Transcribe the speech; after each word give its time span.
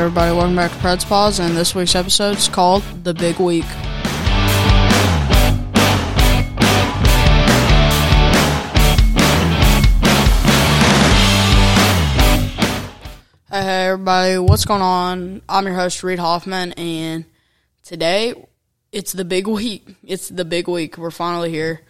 everybody, 0.00 0.34
welcome 0.34 0.56
back 0.56 0.70
to 0.70 0.78
Preds 0.78 1.06
Pause, 1.06 1.40
and 1.40 1.54
this 1.54 1.74
week's 1.74 1.94
episode 1.94 2.38
is 2.38 2.48
called 2.48 2.82
The 3.04 3.12
Big 3.12 3.38
Week. 3.38 3.66
Hey, 13.50 13.62
hey, 13.62 13.88
everybody, 13.88 14.38
what's 14.38 14.64
going 14.64 14.80
on? 14.80 15.42
I'm 15.46 15.66
your 15.66 15.74
host, 15.74 16.02
Reed 16.02 16.18
Hoffman, 16.18 16.72
and 16.72 17.26
today 17.84 18.32
it's 18.92 19.12
the 19.12 19.26
big 19.26 19.46
week. 19.46 19.96
It's 20.02 20.30
the 20.30 20.46
big 20.46 20.66
week. 20.66 20.96
We're 20.96 21.10
finally 21.10 21.50
here. 21.50 21.82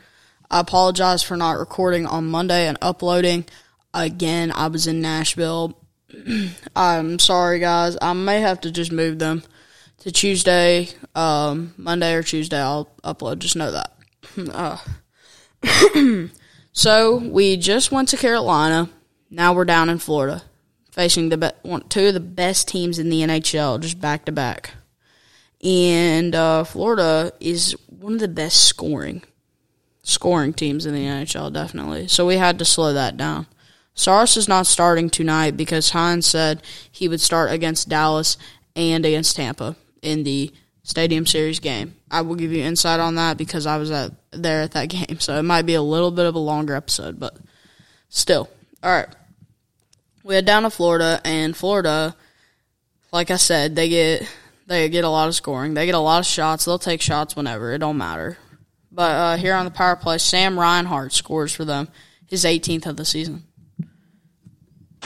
I 0.51 0.59
apologize 0.59 1.23
for 1.23 1.37
not 1.37 1.61
recording 1.61 2.07
on 2.07 2.27
Monday 2.27 2.67
and 2.67 2.77
uploading. 2.83 3.45
Again, 3.95 4.51
I 4.51 4.67
was 4.67 4.89
in 4.89 5.01
Nashville. 5.01 5.77
I'm 6.77 7.19
sorry, 7.19 7.59
guys. 7.59 7.97
I 8.01 8.13
may 8.13 8.41
have 8.41 8.61
to 8.63 8.71
just 8.71 8.93
move 8.93 9.19
them 9.19 9.43
to 9.99 10.11
Tuesday, 10.11 10.89
um, 11.15 11.75
Monday 11.77 12.15
or 12.15 12.23
Tuesday. 12.23 12.61
I'll 12.61 12.91
upload. 13.05 13.39
Just 13.39 13.57
know 13.57 13.73
that. 13.73 13.97
Uh, 14.53 14.79
so 16.73 17.17
we 17.17 17.57
just 17.57 17.93
went 17.93 18.09
to 18.09 18.17
Carolina. 18.17 18.89
Now 19.29 19.53
we're 19.53 19.65
down 19.65 19.89
in 19.91 19.99
Florida, 19.99 20.43
facing 20.93 21.29
the 21.29 21.37
be- 21.37 21.81
two 21.89 22.07
of 22.09 22.15
the 22.15 22.21
best 22.21 22.69
teams 22.69 22.99
in 22.99 23.11
the 23.11 23.21
NHL, 23.23 23.81
just 23.81 24.01
back 24.01 24.25
to 24.27 24.33
back. 24.33 24.75
And 25.63 26.35
uh, 26.35 26.65
Florida 26.65 27.33
is 27.41 27.77
one 27.89 28.15
of 28.15 28.21
the 28.21 28.29
best 28.29 28.65
scoring 28.65 29.23
scoring 30.03 30.53
teams 30.53 30.87
in 30.87 30.95
the 30.95 31.05
NHL, 31.05 31.53
definitely. 31.53 32.09
So 32.09 32.27
we 32.27 32.37
had 32.37 32.59
to 32.59 32.65
slow 32.65 32.93
that 32.93 33.17
down. 33.17 33.47
Saros 33.95 34.37
is 34.37 34.49
not 34.49 34.67
starting 34.67 35.11
tonight 35.11 35.57
because 35.57 35.91
Hynes 35.91 36.25
said 36.25 36.63
he 36.91 37.09
would 37.09 37.21
start 37.21 37.53
against 37.53 37.89
Dallas 37.89 38.37
and 38.75 39.05
against 39.05 39.37
Tampa 39.37 39.77
in 40.03 40.25
the 40.25 40.53
Stadium 40.83 41.27
Series 41.27 41.61
game. 41.61 41.95
I 42.11 42.23
will 42.23 42.35
give 42.35 42.53
you 42.53 42.63
insight 42.63 43.01
on 43.01 43.17
that 43.17 43.37
because 43.37 43.67
I 43.67 43.77
was 43.77 43.91
at 43.91 44.13
there 44.33 44.63
at 44.63 44.73
that 44.73 44.87
game, 44.89 45.21
so 45.21 45.39
it 45.39 45.43
might 45.43 45.67
be 45.67 45.75
a 45.75 45.83
little 45.83 46.11
bit 46.11 46.27
of 46.27 46.35
a 46.35 46.41
longer 46.41 46.75
episode, 46.75 47.21
but 47.21 47.37
still. 48.09 48.49
All 48.83 48.91
right. 48.91 49.09
We 50.23 50.35
head 50.35 50.47
down 50.47 50.65
to 50.65 50.71
Florida, 50.71 51.21
and 51.25 51.57
Florida, 51.57 52.15
like 53.13 53.31
I 53.31 53.37
said, 53.37 53.75
they 53.77 53.89
get 53.89 54.29
they 54.67 54.89
get 54.89 55.05
a 55.05 55.09
lot 55.09 55.29
of 55.29 55.35
scoring. 55.35 55.75
They 55.75 55.87
get 55.87 55.95
a 55.95 55.99
lot 55.99 56.21
of 56.21 56.27
shots. 56.27 56.65
They'll 56.65 56.79
take 56.79 57.01
shots 57.01 57.35
whenever. 57.35 57.73
It 57.73 57.79
don't 57.79 57.99
matter. 57.99 58.39
But 58.93 59.11
uh, 59.11 59.37
here 59.37 59.55
on 59.55 59.65
the 59.65 59.71
power 59.71 59.97
play, 59.97 60.19
Sam 60.19 60.59
Reinhart 60.59 61.13
scores 61.13 61.53
for 61.53 61.65
them, 61.65 61.89
his 62.27 62.45
18th 62.45 62.87
of 62.87 62.97
the 62.97 63.05
season. 63.05 63.45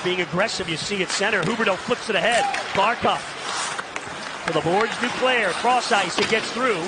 Being 0.02 0.20
aggressive, 0.20 0.68
you 0.68 0.76
see 0.76 1.02
at 1.02 1.10
center. 1.10 1.42
Huberdeau 1.42 1.76
flips 1.76 2.10
it 2.10 2.16
ahead. 2.16 2.44
Barkov 2.74 3.20
to 4.46 4.52
the 4.52 4.60
boards. 4.60 4.92
Duclair, 4.96 5.50
cross 5.62 5.92
ice, 5.92 6.18
it 6.18 6.28
gets 6.28 6.50
through. 6.52 6.80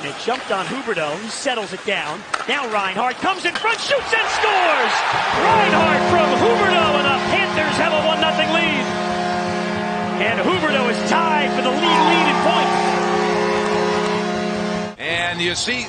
And 0.00 0.06
it 0.10 0.16
jumped 0.24 0.50
on 0.50 0.66
Huberdeau. 0.66 1.16
He 1.20 1.28
settles 1.28 1.72
it 1.72 1.84
down. 1.84 2.20
Now 2.48 2.70
Reinhart 2.72 3.16
comes 3.16 3.44
in 3.44 3.54
front, 3.54 3.78
shoots 3.78 4.12
and 4.12 4.28
scores! 4.34 4.94
Reinhart 5.38 6.02
from 6.10 6.26
Huberdeau, 6.42 6.98
and 6.98 7.06
the 7.06 7.18
Panthers 7.30 7.76
have 7.78 7.92
a 7.92 8.02
1 8.06 8.18
0 8.18 8.32
lead. 8.52 8.84
And 10.22 10.40
Huberdeau 10.40 10.90
is 10.90 11.10
tied 11.10 11.50
for 11.54 11.62
the 11.62 11.70
lead 11.70 11.80
lead 11.80 12.26
in 12.30 12.36
points. 12.42 12.92
And 14.98 15.40
you 15.40 15.54
see 15.54 15.86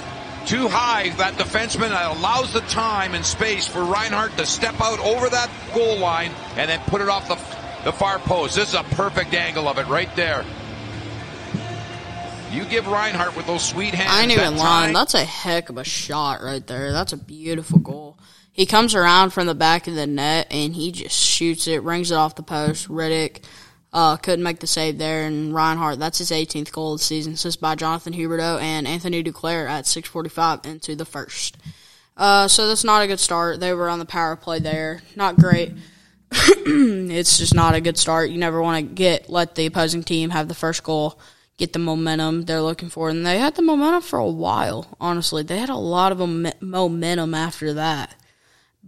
too 0.47 0.67
high, 0.67 1.09
that 1.17 1.33
defenseman 1.35 1.89
that 1.89 2.15
allows 2.17 2.53
the 2.53 2.61
time 2.61 3.13
and 3.15 3.25
space 3.25 3.67
for 3.67 3.83
Reinhart 3.83 4.35
to 4.37 4.45
step 4.45 4.79
out 4.81 4.99
over 4.99 5.29
that 5.29 5.49
goal 5.73 5.97
line 5.97 6.31
and 6.57 6.69
then 6.69 6.79
put 6.87 7.01
it 7.01 7.09
off 7.09 7.27
the, 7.27 7.35
the 7.85 7.91
far 7.91 8.19
post. 8.19 8.55
This 8.55 8.69
is 8.69 8.75
a 8.75 8.83
perfect 8.83 9.33
angle 9.33 9.67
of 9.67 9.77
it 9.77 9.87
right 9.87 10.13
there. 10.15 10.45
You 12.51 12.65
give 12.65 12.87
Reinhart 12.87 13.35
with 13.35 13.47
those 13.47 13.65
sweet 13.67 13.95
hands. 13.95 14.11
I 14.13 14.23
even 14.31 14.55
that 14.57 14.61
time- 14.61 14.93
That's 14.93 15.15
a 15.15 15.23
heck 15.23 15.69
of 15.69 15.77
a 15.77 15.83
shot 15.83 16.43
right 16.43 16.65
there. 16.65 16.91
That's 16.91 17.11
a 17.13 17.17
beautiful 17.17 17.79
goal. 17.79 18.19
He 18.51 18.67
comes 18.67 18.93
around 18.93 19.31
from 19.31 19.47
the 19.47 19.55
back 19.55 19.87
of 19.87 19.95
the 19.95 20.05
net 20.05 20.47
and 20.51 20.75
he 20.75 20.91
just 20.91 21.15
shoots 21.19 21.67
it, 21.67 21.81
rings 21.81 22.11
it 22.11 22.15
off 22.15 22.35
the 22.35 22.43
post. 22.43 22.87
Rittich 22.87 23.43
uh, 23.93 24.17
couldn't 24.17 24.43
make 24.43 24.59
the 24.59 24.67
save 24.67 24.97
there, 24.97 25.27
and 25.27 25.53
Reinhart. 25.53 25.99
That's 25.99 26.17
his 26.17 26.31
18th 26.31 26.71
goal 26.71 26.93
of 26.93 26.99
the 26.99 27.05
season. 27.05 27.33
Assist 27.33 27.61
by 27.61 27.75
Jonathan 27.75 28.13
Huberdeau 28.13 28.59
and 28.59 28.87
Anthony 28.87 29.23
Duclair 29.23 29.69
at 29.69 29.85
6:45 29.85 30.65
into 30.65 30.95
the 30.95 31.05
first. 31.05 31.57
Uh, 32.17 32.47
so 32.47 32.67
that's 32.67 32.83
not 32.83 33.03
a 33.03 33.07
good 33.07 33.19
start. 33.19 33.59
They 33.59 33.73
were 33.73 33.89
on 33.89 33.99
the 33.99 34.05
power 34.05 34.35
play 34.35 34.59
there. 34.59 35.01
Not 35.15 35.37
great. 35.37 35.73
it's 36.31 37.37
just 37.37 37.53
not 37.53 37.75
a 37.75 37.81
good 37.81 37.97
start. 37.97 38.31
You 38.31 38.37
never 38.37 38.61
want 38.61 38.77
to 38.77 38.95
get 38.95 39.29
let 39.29 39.53
the 39.53 39.67
opposing 39.67 40.03
team 40.03 40.31
have 40.31 40.47
the 40.47 40.55
first 40.55 40.83
goal, 40.83 41.19
get 41.57 41.73
the 41.73 41.79
momentum 41.79 42.43
they're 42.43 42.61
looking 42.61 42.89
for, 42.89 43.09
and 43.09 43.23
they 43.23 43.37
had 43.37 43.55
the 43.55 43.61
momentum 43.61 44.01
for 44.01 44.17
a 44.17 44.27
while. 44.27 44.97
Honestly, 44.99 45.43
they 45.43 45.59
had 45.59 45.69
a 45.69 45.75
lot 45.75 46.11
of 46.11 46.61
momentum 46.61 47.35
after 47.35 47.73
that. 47.73 48.15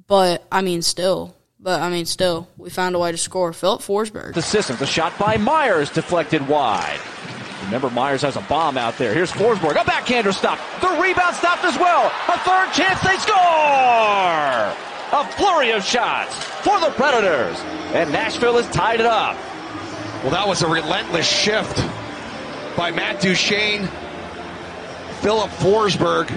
But 0.08 0.46
I 0.52 0.62
mean, 0.62 0.82
still. 0.82 1.36
But 1.60 1.82
I 1.82 1.90
mean, 1.90 2.06
still, 2.06 2.48
we 2.58 2.70
found 2.70 2.96
a 2.96 3.00
way 3.00 3.12
to 3.12 3.18
score. 3.18 3.54
Filip 3.54 3.82
Forsberg. 3.82 4.34
The 4.34 4.42
system. 4.42 4.78
The 4.78 4.86
shot 4.86 5.18
by 5.18 5.38
Myers 5.38 5.90
deflected 5.90 6.48
wide. 6.48 7.00
Remember, 7.66 7.90
Myers 7.90 8.22
has 8.22 8.36
a 8.36 8.42
bomb 8.42 8.78
out 8.78 8.98
there. 8.98 9.14
Here's 9.14 9.32
Forsberg. 9.32 9.72
A 9.82 9.86
backhander 9.86 10.32
stop. 10.32 10.60
The 10.82 10.90
rebound 11.02 11.36
stopped 11.36 11.64
as 11.64 11.78
well. 11.80 12.08
A 12.28 12.38
third 12.40 12.72
chance. 12.74 13.02
They 13.02 13.18
score! 13.18 13.36
A 15.12 15.24
flurry 15.38 15.72
of 15.72 15.84
shots 15.84 16.36
for 16.36 16.80
the 16.80 16.92
Predators. 16.92 17.58
And 17.94 18.12
Nashville 18.12 18.62
has 18.62 18.68
tied 18.76 19.00
it 19.00 19.06
up. 19.06 19.36
Well, 20.22 20.32
that 20.32 20.48
was 20.48 20.62
a 20.62 20.68
relentless 20.68 21.28
shift 21.28 21.78
by 22.76 22.92
Matt 22.92 23.22
Duchene. 23.22 23.88
Filip 25.22 25.50
Forsberg 25.52 26.28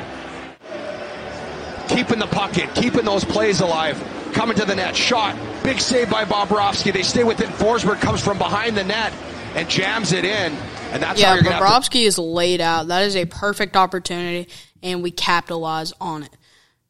keeping 1.89 2.19
the 2.19 2.27
puck 2.27 2.57
in, 2.59 2.69
keeping 2.71 3.05
those 3.05 3.25
plays 3.25 3.61
alive, 3.61 3.99
coming 4.33 4.57
to 4.57 4.65
the 4.65 4.75
net. 4.75 4.97
Shot, 4.97 5.37
big 5.63 5.81
save 5.81 6.11
by 6.11 6.25
Bobrovsky. 6.25 6.93
They 6.93 7.03
stay 7.03 7.25
within. 7.25 7.49
Forsberg 7.51 8.01
comes 8.01 8.23
from 8.23 8.39
behind 8.39 8.77
the 8.77 8.85
net 8.85 9.13
and 9.55 9.69
jams 9.69 10.13
it 10.13 10.25
in, 10.25 10.53
and 10.93 11.03
that's 11.03 11.21
how 11.21 11.29
Yeah, 11.29 11.35
you're 11.35 11.43
going 11.43 11.57
to 11.57 11.65
have 11.65 11.85
to 11.85 11.91
Bobrovsky 11.91 12.07
is 12.07 12.19
laid 12.19 12.61
out. 12.61 12.89
That 12.89 13.05
is 13.05 13.17
a 13.17 13.25
perfect 13.27 13.77
opportunity, 13.77 14.49
and 14.83 15.03
we 15.03 15.11
capitalize 15.11 15.93
on 16.01 16.23
it. 16.23 16.31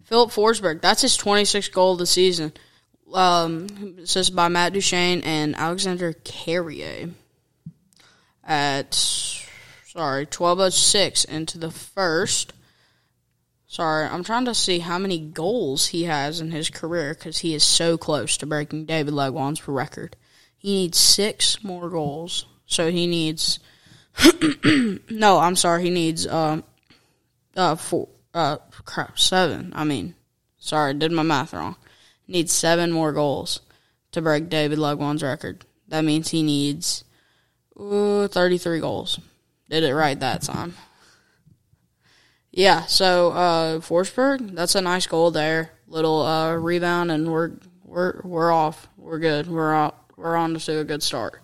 Filip 0.04 0.31
Forsberg, 0.31 0.81
that's 0.81 1.03
his 1.03 1.19
26th 1.19 1.72
goal 1.72 1.93
of 1.93 1.98
the 1.98 2.06
season. 2.06 2.53
Um, 3.12 3.97
assisted 4.03 4.37
by 4.37 4.48
Matt 4.48 4.75
Duchene 4.75 5.22
and 5.22 5.56
Alexander 5.56 6.12
Carrier 6.12 7.10
at 8.44 8.94
sorry 8.94 10.27
12:06 10.27 11.25
into 11.25 11.59
the 11.59 11.71
first. 11.71 12.53
Sorry, 13.70 14.06
I'm 14.06 14.24
trying 14.24 14.46
to 14.46 14.54
see 14.54 14.78
how 14.78 14.98
many 14.98 15.18
goals 15.18 15.88
he 15.88 16.04
has 16.04 16.40
in 16.40 16.50
his 16.50 16.70
career 16.70 17.12
because 17.12 17.38
he 17.38 17.54
is 17.54 17.62
so 17.62 17.98
close 17.98 18.38
to 18.38 18.46
breaking 18.46 18.86
David 18.86 19.12
Legwand's 19.12 19.68
record. 19.68 20.16
He 20.56 20.72
needs 20.72 20.96
six 20.96 21.62
more 21.62 21.90
goals, 21.90 22.46
so 22.64 22.90
he 22.90 23.06
needs. 23.06 23.58
no, 25.10 25.38
I'm 25.38 25.54
sorry. 25.54 25.82
He 25.82 25.90
needs 25.90 26.26
um, 26.26 26.64
uh, 27.56 27.76
four, 27.76 28.08
uh, 28.32 28.56
crap, 28.86 29.18
seven. 29.18 29.74
I 29.76 29.84
mean, 29.84 30.14
sorry, 30.56 30.94
did 30.94 31.12
my 31.12 31.22
math 31.22 31.52
wrong. 31.52 31.76
Needs 32.26 32.52
seven 32.52 32.90
more 32.90 33.12
goals 33.12 33.60
to 34.12 34.22
break 34.22 34.48
David 34.48 34.78
Legwand's 34.78 35.22
record. 35.22 35.66
That 35.88 36.06
means 36.06 36.30
he 36.30 36.42
needs 36.42 37.04
uh, 37.78 38.28
33 38.28 38.80
goals. 38.80 39.20
Did 39.68 39.84
it 39.84 39.94
right 39.94 40.18
that 40.18 40.40
time. 40.40 40.74
Yeah, 42.50 42.86
so 42.86 43.31
uh, 43.32 43.78
Forsberg, 43.81 44.54
that's 44.54 44.75
a 44.75 44.81
nice 44.81 45.06
goal 45.06 45.31
there. 45.31 45.70
Little 45.86 46.22
uh, 46.22 46.54
rebound, 46.54 47.10
and 47.10 47.31
we're 47.31 47.53
we're 47.84 48.21
we're 48.22 48.53
off. 48.53 48.89
We're 48.97 49.18
good. 49.18 49.47
We're 49.47 49.72
out. 49.72 49.97
We're 50.16 50.36
on 50.36 50.54
to 50.54 50.78
a 50.78 50.84
good 50.84 51.03
start. 51.03 51.41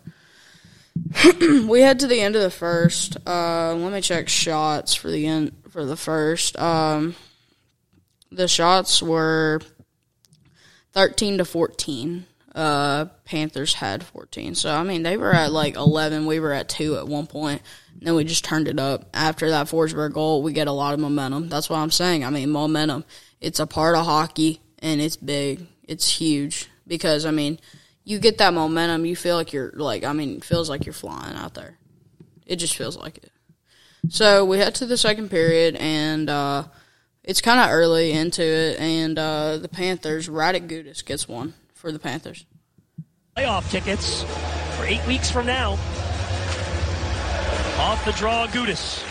we 1.40 1.80
head 1.80 2.00
to 2.00 2.06
the 2.06 2.20
end 2.20 2.36
of 2.36 2.42
the 2.42 2.50
first. 2.50 3.16
Uh, 3.26 3.74
let 3.74 3.92
me 3.92 4.00
check 4.00 4.28
shots 4.28 4.94
for 4.94 5.10
the 5.10 5.26
end 5.26 5.52
for 5.70 5.84
the 5.84 5.96
first. 5.96 6.58
Um, 6.58 7.14
the 8.30 8.48
shots 8.48 9.02
were 9.02 9.60
thirteen 10.92 11.38
to 11.38 11.44
fourteen. 11.44 12.26
Uh, 12.54 13.06
Panthers 13.24 13.74
had 13.74 14.04
fourteen. 14.04 14.54
So 14.54 14.70
I 14.70 14.82
mean, 14.82 15.02
they 15.02 15.16
were 15.16 15.34
at 15.34 15.52
like 15.52 15.76
eleven. 15.76 16.26
We 16.26 16.40
were 16.40 16.52
at 16.52 16.68
two 16.68 16.96
at 16.96 17.06
one 17.06 17.26
point. 17.26 17.62
And 18.04 18.08
then 18.10 18.16
we 18.16 18.24
just 18.24 18.44
turned 18.44 18.68
it 18.68 18.78
up. 18.78 19.08
After 19.14 19.48
that 19.48 19.66
Forsberg 19.66 20.12
goal, 20.12 20.42
we 20.42 20.52
get 20.52 20.66
a 20.66 20.72
lot 20.72 20.92
of 20.92 21.00
momentum. 21.00 21.48
That's 21.48 21.70
what 21.70 21.78
I'm 21.78 21.90
saying. 21.90 22.22
I 22.22 22.28
mean, 22.28 22.50
momentum. 22.50 23.02
It's 23.40 23.60
a 23.60 23.66
part 23.66 23.96
of 23.96 24.04
hockey, 24.04 24.60
and 24.80 25.00
it's 25.00 25.16
big. 25.16 25.66
It's 25.88 26.06
huge 26.06 26.68
because 26.86 27.24
I 27.24 27.30
mean, 27.30 27.58
you 28.04 28.18
get 28.18 28.36
that 28.36 28.52
momentum. 28.52 29.06
You 29.06 29.16
feel 29.16 29.36
like 29.36 29.54
you're 29.54 29.72
like 29.72 30.04
I 30.04 30.12
mean, 30.12 30.42
feels 30.42 30.68
like 30.68 30.84
you're 30.84 30.92
flying 30.92 31.34
out 31.34 31.54
there. 31.54 31.78
It 32.44 32.56
just 32.56 32.76
feels 32.76 32.94
like 32.94 33.16
it. 33.16 33.32
So 34.10 34.44
we 34.44 34.58
head 34.58 34.74
to 34.74 34.84
the 34.84 34.98
second 34.98 35.30
period, 35.30 35.74
and 35.76 36.28
uh, 36.28 36.64
it's 37.22 37.40
kind 37.40 37.58
of 37.58 37.70
early 37.70 38.12
into 38.12 38.42
it, 38.42 38.78
and 38.80 39.18
uh, 39.18 39.56
the 39.56 39.68
Panthers, 39.70 40.28
Radko 40.28 40.68
Gudas 40.68 41.02
gets 41.02 41.26
one 41.26 41.54
for 41.72 41.90
the 41.90 41.98
Panthers. 41.98 42.44
Playoff 43.34 43.70
tickets 43.70 44.24
for 44.76 44.84
eight 44.84 45.06
weeks 45.06 45.30
from 45.30 45.46
now. 45.46 45.78
Off 47.78 48.04
the 48.04 48.12
draw, 48.12 48.46
Gudas 48.46 49.02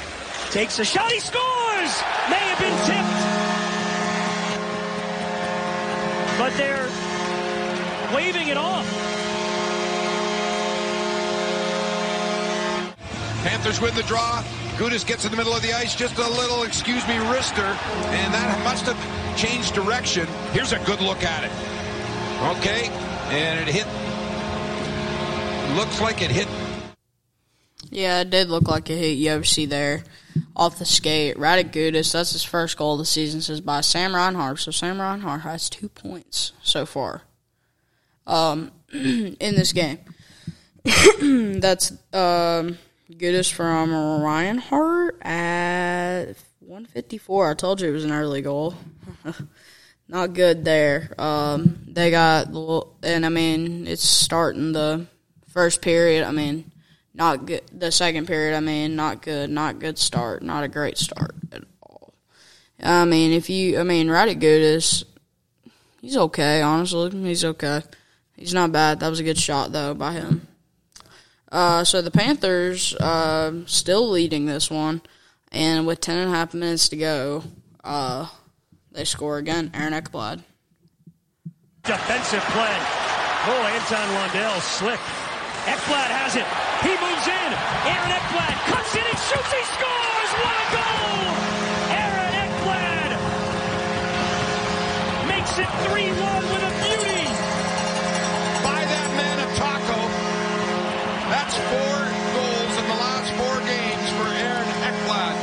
takes 0.52 0.80
a 0.80 0.86
shot. 0.86 1.12
He 1.12 1.20
scores! 1.20 2.04
May 2.30 2.38
have 2.38 2.60
been 2.60 2.78
tipped. 2.86 3.20
But 6.38 6.56
they're 6.58 6.90
waving 8.16 8.48
it 8.48 8.58
off. 8.58 8.86
Panthers 13.44 13.82
win 13.82 13.94
the 13.96 14.04
draw. 14.04 14.42
Gudas 14.78 15.06
gets 15.06 15.26
in 15.26 15.32
the 15.32 15.38
middle 15.38 15.54
of 15.54 15.62
the 15.62 15.74
ice, 15.74 15.96
just 15.96 16.18
a 16.18 16.30
little, 16.30 16.64
excuse 16.64 17.06
me, 17.08 17.16
wrister, 17.16 17.76
and 18.14 18.34
that 18.34 18.64
must 18.64 18.86
have 18.86 19.38
changed 19.38 19.74
direction. 19.74 20.26
Here's 20.52 20.72
a 20.72 20.80
good 20.86 21.02
look 21.02 21.24
at 21.24 21.44
it. 21.44 21.52
Okay, 22.58 22.90
and 23.30 23.60
it 23.60 23.68
hit. 23.68 23.88
Looks 25.76 26.00
like 26.00 26.22
it 26.22 26.32
hit. 26.32 26.48
Yeah, 27.94 28.22
it 28.22 28.32
did 28.32 28.50
look 28.50 28.68
like 28.68 28.90
it 28.90 28.98
hit 28.98 29.20
Josi 29.20 29.70
there 29.70 30.04
off 30.56 30.80
the 30.80 30.86
skate. 30.86 31.38
Right 31.38 31.64
at 31.64 31.72
Gudas. 31.72 32.12
That's 32.12 32.32
his 32.32 32.44
first 32.44 32.76
goal 32.76 32.94
of 32.94 33.00
the 33.00 33.06
season. 33.06 33.40
Says 33.40 33.62
by 33.62 33.82
Sam 33.82 34.16
Reinhart. 34.16 34.60
So 34.60 34.72
Sam 34.72 35.00
Reinhart 35.00 35.42
has 35.42 35.70
two 35.70 35.90
points 35.90 36.54
so 36.64 36.88
far. 36.88 37.22
Um, 38.26 38.72
in 38.92 39.38
this 39.40 39.74
game. 39.74 40.00
That's 41.62 41.92
um 42.12 42.80
Gudas 43.12 43.52
from 43.52 43.94
Reinhart 44.24 45.22
at 45.22 46.34
154. 46.62 47.52
I 47.52 47.54
told 47.54 47.80
you 47.80 47.90
it 47.90 47.94
was 47.94 48.06
an 48.06 48.12
early 48.12 48.42
goal. 48.42 48.74
Not 50.08 50.34
good 50.34 50.66
there. 50.66 51.14
Um, 51.20 51.86
they 51.88 52.10
got 52.10 52.48
and 53.04 53.24
I 53.24 53.30
mean 53.30 53.86
it's 53.86 54.04
starting 54.04 54.72
the 54.72 55.06
first 55.50 55.84
period. 55.84 56.26
I 56.26 56.32
mean 56.32 56.72
not 57.14 57.46
good. 57.46 57.62
The 57.72 57.92
second 57.92 58.28
period, 58.28 58.56
I 58.56 58.60
mean, 58.60 58.96
not 58.96 59.22
good. 59.22 59.50
Not 59.50 59.80
good 59.80 59.98
start. 59.98 60.42
Not 60.42 60.64
a 60.64 60.68
great 60.68 60.98
start 60.98 61.36
at 61.52 61.64
all. 61.82 62.14
I 62.82 63.06
mean, 63.06 63.32
if 63.32 63.50
you, 63.50 63.80
I 63.80 63.84
mean, 63.84 64.10
at 64.10 64.28
Gudas, 64.40 65.04
he's 66.02 66.18
okay. 66.18 66.62
Honestly, 66.62 67.12
he's 67.22 67.46
okay. 67.46 67.82
He's 68.36 68.54
not 68.54 68.72
bad. 68.72 69.00
That 69.00 69.10
was 69.10 69.20
a 69.20 69.24
good 69.24 69.38
shot 69.38 69.72
though 69.72 69.94
by 69.94 70.14
him. 70.14 70.48
Uh, 71.52 71.84
so 71.84 72.02
the 72.02 72.10
Panthers 72.10 72.96
uh, 72.96 73.52
still 73.68 74.10
leading 74.10 74.48
this 74.48 74.72
one, 74.72 75.02
and 75.52 75.86
with 75.86 76.02
ten 76.02 76.18
and 76.18 76.34
a 76.34 76.36
half 76.36 76.56
minutes 76.56 76.90
to 76.90 76.98
go, 76.98 77.44
uh, 77.84 78.28
they 78.92 79.06
score 79.06 79.38
again. 79.38 79.70
Aaron 79.76 79.94
Ekblad. 79.94 80.42
Defensive 81.84 82.44
play. 82.46 82.76
Oh, 83.46 83.70
Anton 83.72 84.14
Lundell 84.16 84.62
slick. 84.62 85.00
Ekblad 85.64 86.12
has 86.12 86.36
it. 86.36 86.44
He 86.84 86.92
moves 87.00 87.24
in. 87.24 87.50
Aaron 87.88 88.12
Ekblad 88.12 88.56
cuts 88.68 88.92
in 89.00 89.06
and 89.08 89.16
shoots. 89.16 89.48
He 89.48 89.64
scores. 89.72 90.32
What 90.44 90.56
a 90.60 90.68
goal! 90.76 91.24
Aaron 92.04 92.34
Ekblad 92.36 93.12
makes 95.32 95.56
it 95.56 95.72
3-1 95.88 96.20
with 96.52 96.68
a 96.68 96.74
beauty. 96.84 97.24
By 98.60 98.84
that 98.84 99.10
man 99.16 99.40
of 99.40 99.50
Taco. 99.56 100.00
That's 101.32 101.56
four 101.72 101.96
goals 102.36 102.74
in 102.76 102.86
the 102.92 103.00
last 103.00 103.32
four 103.40 103.56
games 103.64 104.08
for 104.20 104.28
Aaron 104.36 104.68
Ekblad. 104.84 105.36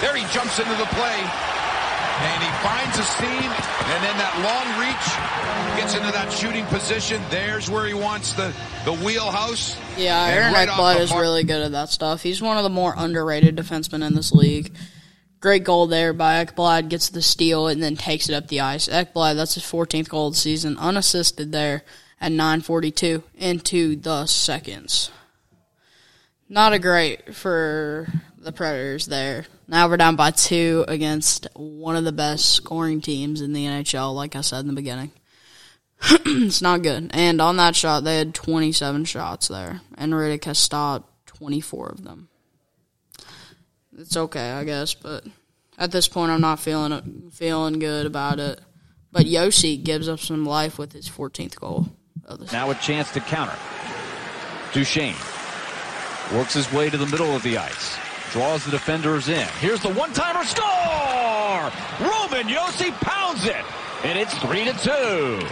There 0.00 0.16
he 0.16 0.24
jumps 0.32 0.56
into 0.56 0.72
the 0.80 0.88
play. 0.96 1.57
And 2.20 2.42
he 2.42 2.50
finds 2.66 2.98
a 2.98 3.04
seam, 3.04 3.50
and 3.90 4.04
then 4.04 4.16
that 4.18 4.34
long 4.42 4.66
reach 4.82 5.78
gets 5.78 5.94
into 5.94 6.10
that 6.10 6.32
shooting 6.32 6.64
position. 6.66 7.22
There's 7.30 7.70
where 7.70 7.86
he 7.86 7.94
wants 7.94 8.32
the, 8.32 8.52
the 8.84 8.92
wheelhouse. 8.92 9.76
Yeah, 9.96 10.24
Aaron 10.24 10.52
right 10.52 10.68
Ekblad 10.68 11.00
is 11.00 11.12
really 11.12 11.44
good 11.44 11.62
at 11.62 11.72
that 11.72 11.90
stuff. 11.90 12.22
He's 12.22 12.42
one 12.42 12.56
of 12.56 12.64
the 12.64 12.70
more 12.70 12.92
underrated 12.96 13.56
defensemen 13.56 14.04
in 14.04 14.14
this 14.14 14.32
league. 14.32 14.74
Great 15.40 15.62
goal 15.62 15.86
there 15.86 16.12
by 16.12 16.44
Ekblad, 16.44 16.88
gets 16.88 17.10
the 17.10 17.22
steal 17.22 17.68
and 17.68 17.80
then 17.80 17.94
takes 17.94 18.28
it 18.28 18.34
up 18.34 18.48
the 18.48 18.60
ice. 18.60 18.88
Ekblad, 18.88 19.36
that's 19.36 19.54
his 19.54 19.62
14th 19.62 20.08
goal 20.08 20.26
of 20.26 20.32
the 20.34 20.40
season, 20.40 20.76
unassisted 20.78 21.52
there 21.52 21.84
at 22.20 22.32
9:42 22.32 23.22
into 23.36 23.94
the 23.94 24.26
seconds. 24.26 25.12
Not 26.48 26.72
a 26.72 26.78
great 26.78 27.34
for 27.34 28.08
the 28.40 28.52
Predators 28.52 29.06
there. 29.06 29.46
Now 29.66 29.88
we're 29.88 29.96
down 29.96 30.16
by 30.16 30.30
two 30.30 30.84
against 30.88 31.46
one 31.54 31.96
of 31.96 32.04
the 32.04 32.12
best 32.12 32.54
scoring 32.54 33.00
teams 33.00 33.40
in 33.40 33.52
the 33.52 33.66
NHL, 33.66 34.14
like 34.14 34.36
I 34.36 34.40
said 34.40 34.60
in 34.60 34.68
the 34.68 34.72
beginning. 34.72 35.10
it's 36.10 36.62
not 36.62 36.82
good. 36.82 37.10
And 37.12 37.40
on 37.40 37.56
that 37.56 37.74
shot, 37.74 38.04
they 38.04 38.18
had 38.18 38.34
27 38.34 39.04
shots 39.04 39.48
there, 39.48 39.80
and 39.96 40.12
Rittich 40.12 40.44
has 40.44 40.58
stopped 40.58 41.26
24 41.26 41.88
of 41.88 42.04
them. 42.04 42.28
It's 43.98 44.16
okay, 44.16 44.52
I 44.52 44.64
guess, 44.64 44.94
but 44.94 45.24
at 45.76 45.90
this 45.90 46.06
point, 46.06 46.30
I'm 46.30 46.40
not 46.40 46.60
feeling 46.60 47.30
feeling 47.32 47.78
good 47.78 48.06
about 48.06 48.38
it. 48.38 48.60
But 49.10 49.26
Josi 49.26 49.82
gives 49.82 50.08
up 50.08 50.20
some 50.20 50.44
life 50.44 50.78
with 50.78 50.92
his 50.92 51.08
14th 51.08 51.56
goal. 51.56 51.88
Now 52.52 52.70
a 52.70 52.74
chance 52.74 53.10
to 53.12 53.20
counter. 53.20 53.56
Duchene 54.72 55.14
works 56.34 56.52
his 56.52 56.70
way 56.72 56.90
to 56.90 56.96
the 56.98 57.06
middle 57.06 57.34
of 57.34 57.42
the 57.42 57.56
ice. 57.56 57.98
Draws 58.32 58.64
the 58.64 58.70
defenders 58.70 59.28
in. 59.28 59.46
Here's 59.60 59.80
the 59.80 59.88
one-timer 59.88 60.44
score! 60.44 61.72
Roman 62.00 62.46
Josi 62.46 62.92
pounds 63.00 63.46
it, 63.46 63.64
and 64.04 64.18
it's 64.18 64.36
three 64.38 64.64
to 64.64 64.72
two. 64.74 65.46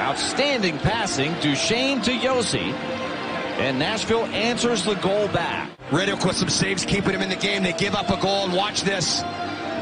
Outstanding 0.00 0.78
passing, 0.78 1.34
Duchene 1.40 2.00
to 2.02 2.12
Josi. 2.12 2.72
And 3.58 3.78
Nashville 3.78 4.24
answers 4.26 4.84
the 4.84 4.94
goal 4.94 5.28
back. 5.28 5.70
Rittich 5.90 6.24
with 6.26 6.36
some 6.36 6.48
saves, 6.48 6.84
keeping 6.84 7.14
him 7.14 7.22
in 7.22 7.28
the 7.28 7.36
game. 7.36 7.62
They 7.62 7.72
give 7.72 7.94
up 7.94 8.08
a 8.10 8.20
goal, 8.20 8.44
and 8.44 8.52
watch 8.52 8.82
this. 8.82 9.22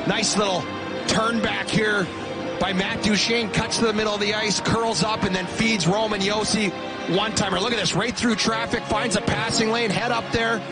Nice 0.06 0.37
little 0.37 0.62
turn 1.06 1.40
back 1.40 1.69
here 1.69 2.06
by 2.60 2.72
Matt 2.72 3.02
Duchene. 3.02 3.50
Cuts 3.50 3.78
to 3.78 3.87
the 3.87 3.93
middle 3.93 4.14
of 4.14 4.20
the 4.20 4.34
ice, 4.34 4.60
curls 4.60 5.02
up, 5.02 5.22
and 5.22 5.34
then 5.34 5.46
feeds 5.46 5.87
Roman 5.87 6.20
Josi. 6.20 6.72
One-timer. 7.17 7.60
Look 7.60 7.72
at 7.72 7.78
this. 7.78 7.94
Right 7.94 8.14
through 8.14 8.37
traffic, 8.37 8.82
finds 8.84 9.17
a 9.17 9.20
passing 9.20 9.70
lane, 9.70 9.90
head 9.90 10.10
up 10.10 10.31
there. 10.32 10.62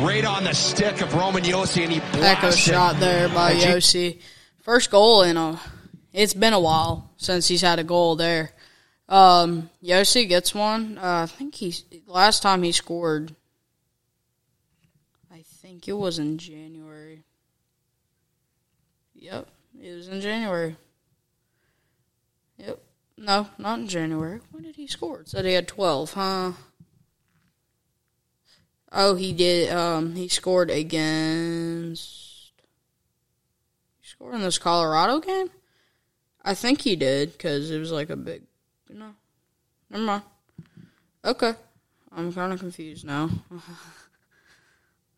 Right 0.00 0.26
on 0.26 0.44
the 0.44 0.52
stick 0.52 1.00
of 1.00 1.14
Roman 1.14 1.42
Josi, 1.42 1.82
and 1.82 1.90
he 1.90 2.00
Echo 2.20 2.50
shot 2.50 3.00
there 3.00 3.30
by 3.30 3.54
Josi. 3.54 4.20
First 4.60 4.90
goal 4.90 5.22
in 5.22 5.38
a. 5.38 5.58
It's 6.12 6.34
been 6.34 6.52
a 6.52 6.60
while 6.60 7.10
since 7.16 7.48
he's 7.48 7.62
had 7.62 7.78
a 7.78 7.84
goal 7.84 8.14
there. 8.14 8.52
Um, 9.08 9.70
Josi 9.82 10.28
gets 10.28 10.54
one. 10.54 10.98
Uh, 10.98 11.22
I 11.22 11.26
think 11.26 11.54
he's 11.54 11.84
last 12.06 12.42
time 12.42 12.62
he 12.62 12.72
scored. 12.72 13.34
I 15.32 15.42
think 15.62 15.88
it 15.88 15.94
was 15.94 16.18
in 16.18 16.36
January. 16.36 17.22
Yep, 19.14 19.48
it 19.82 19.94
was 19.94 20.08
in 20.08 20.20
January. 20.20 20.76
Yep. 22.58 22.82
No, 23.16 23.48
not 23.56 23.78
in 23.78 23.88
January. 23.88 24.40
When 24.50 24.62
did 24.62 24.76
he 24.76 24.88
score? 24.88 25.20
It 25.20 25.30
said 25.30 25.46
he 25.46 25.54
had 25.54 25.66
twelve, 25.66 26.12
huh? 26.12 26.52
Oh, 28.92 29.14
he 29.14 29.32
did. 29.32 29.72
Um, 29.72 30.14
he 30.14 30.28
scored 30.28 30.70
against. 30.70 32.52
He 34.00 34.08
scored 34.08 34.34
in 34.34 34.42
this 34.42 34.58
Colorado 34.58 35.20
game. 35.20 35.50
I 36.44 36.54
think 36.54 36.80
he 36.80 36.94
did 36.94 37.32
because 37.32 37.70
it 37.70 37.78
was 37.78 37.90
like 37.90 38.10
a 38.10 38.16
big. 38.16 38.42
No, 38.88 39.14
never 39.90 40.04
mind. 40.04 40.22
Okay, 41.24 41.52
I'm 42.12 42.32
kind 42.32 42.52
of 42.52 42.60
confused 42.60 43.04
now. 43.04 43.28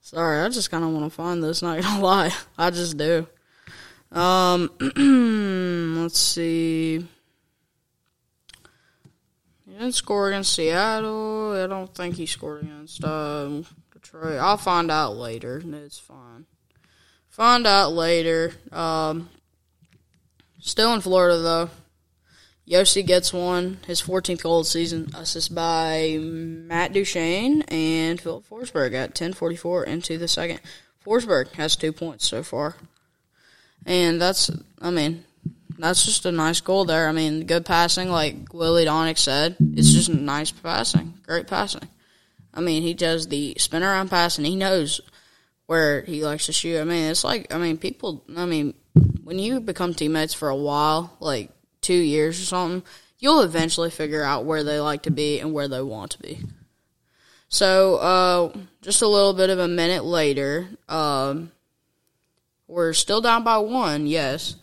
Sorry, 0.01 0.41
I 0.41 0.49
just 0.49 0.71
kind 0.71 0.85
of 0.85 0.91
want 0.91 1.05
to 1.05 1.11
find 1.11 1.43
this. 1.43 1.61
Not 1.61 1.83
gonna 1.83 2.03
lie, 2.05 2.33
I 2.57 2.71
just 2.71 2.97
do. 2.97 3.27
Um, 4.11 4.71
let's 6.03 6.19
see. 6.19 7.07
He 9.79 9.85
didn't 9.85 9.95
score 9.95 10.27
against 10.27 10.55
Seattle. 10.55 11.53
I 11.53 11.69
don't 11.69 11.95
think 11.95 12.17
he 12.17 12.27
scored 12.27 12.65
against 12.65 13.05
um, 13.05 13.65
Detroit. 13.93 14.41
I'll 14.41 14.57
find 14.57 14.91
out 14.91 15.17
later. 15.17 15.63
It's 15.65 16.01
fine. 16.01 16.47
Find 17.29 17.65
out 17.65 17.93
later. 17.93 18.55
Um, 18.73 19.29
still 20.59 20.93
in 20.95 21.01
Florida 21.01 21.39
though. 21.39 21.71
Josi 22.69 23.07
gets 23.07 23.33
one, 23.33 23.79
his 23.87 24.03
14th 24.03 24.43
goal 24.43 24.59
of 24.59 24.67
the 24.67 24.71
season, 24.71 25.11
assist 25.15 25.55
by 25.55 26.19
Matt 26.21 26.93
Duchene 26.93 27.63
and 27.69 28.21
Filip 28.21 28.49
Forsberg 28.51 28.95
at 28.95 29.15
10:44 29.15 29.85
into 29.87 30.19
the 30.19 30.27
second. 30.27 30.59
Forsberg 31.07 31.53
has 31.53 31.77
two 31.77 31.93
points 31.93 32.27
so 32.27 32.43
far, 32.43 32.75
and 33.87 34.21
that's, 34.21 34.51
I 34.81 34.91
mean, 34.91 35.23
that's 35.79 36.05
just 36.05 36.27
a 36.27 36.33
nice 36.33 36.61
goal 36.61 36.85
there. 36.85 37.09
I 37.09 37.13
mean, 37.13 37.47
good 37.47 37.65
passing, 37.65 38.11
like 38.11 38.53
Willie 38.53 38.87
Daunic 38.87 39.19
said. 39.19 39.57
It's 39.61 39.93
just 39.93 40.11
nice 40.11 40.51
passing, 40.51 41.15
great 41.25 41.47
passing. 41.47 41.89
I 42.53 42.61
mean, 42.61 42.83
he 42.83 42.95
does 42.95 43.29
the 43.29 43.55
spin 43.59 43.83
around 43.83 44.11
pass, 44.11 44.39
and 44.39 44.47
he 44.47 44.57
knows 44.57 45.01
where 45.67 46.03
he 46.03 46.25
likes 46.25 46.47
to 46.47 46.53
shoot. 46.53 46.81
I 46.81 46.85
mean, 46.85 47.11
it's 47.11 47.25
like, 47.25 47.55
I 47.55 47.59
mean, 47.59 47.79
people. 47.79 48.25
I 48.37 48.47
mean, 48.47 48.75
when 49.23 49.39
you 49.39 49.61
become 49.61 49.95
teammates 49.95 50.35
for 50.35 50.49
a 50.49 50.57
while, 50.57 51.17
like 51.21 51.51
two 51.81 51.95
years 51.95 52.41
or 52.41 52.45
something, 52.45 52.83
you'll 53.19 53.43
eventually 53.43 53.91
figure 53.91 54.23
out 54.23 54.45
where 54.45 54.65
they 54.65 54.81
like 54.81 55.03
to 55.03 55.11
be 55.11 55.39
and 55.39 55.53
where 55.53 55.69
they 55.69 55.83
want 55.83 56.13
to 56.13 56.19
be. 56.19 56.41
So, 57.49 57.97
uh, 57.97 58.59
just 58.83 59.03
a 59.03 59.07
little 59.07 59.33
bit 59.33 59.51
of 59.51 59.59
a 59.59 59.69
minute 59.69 60.05
later, 60.05 60.69
um, 60.89 61.53
we're 62.67 62.93
still 62.93 63.21
down 63.21 63.43
by 63.43 63.59
one, 63.59 64.07
yes, 64.07 64.57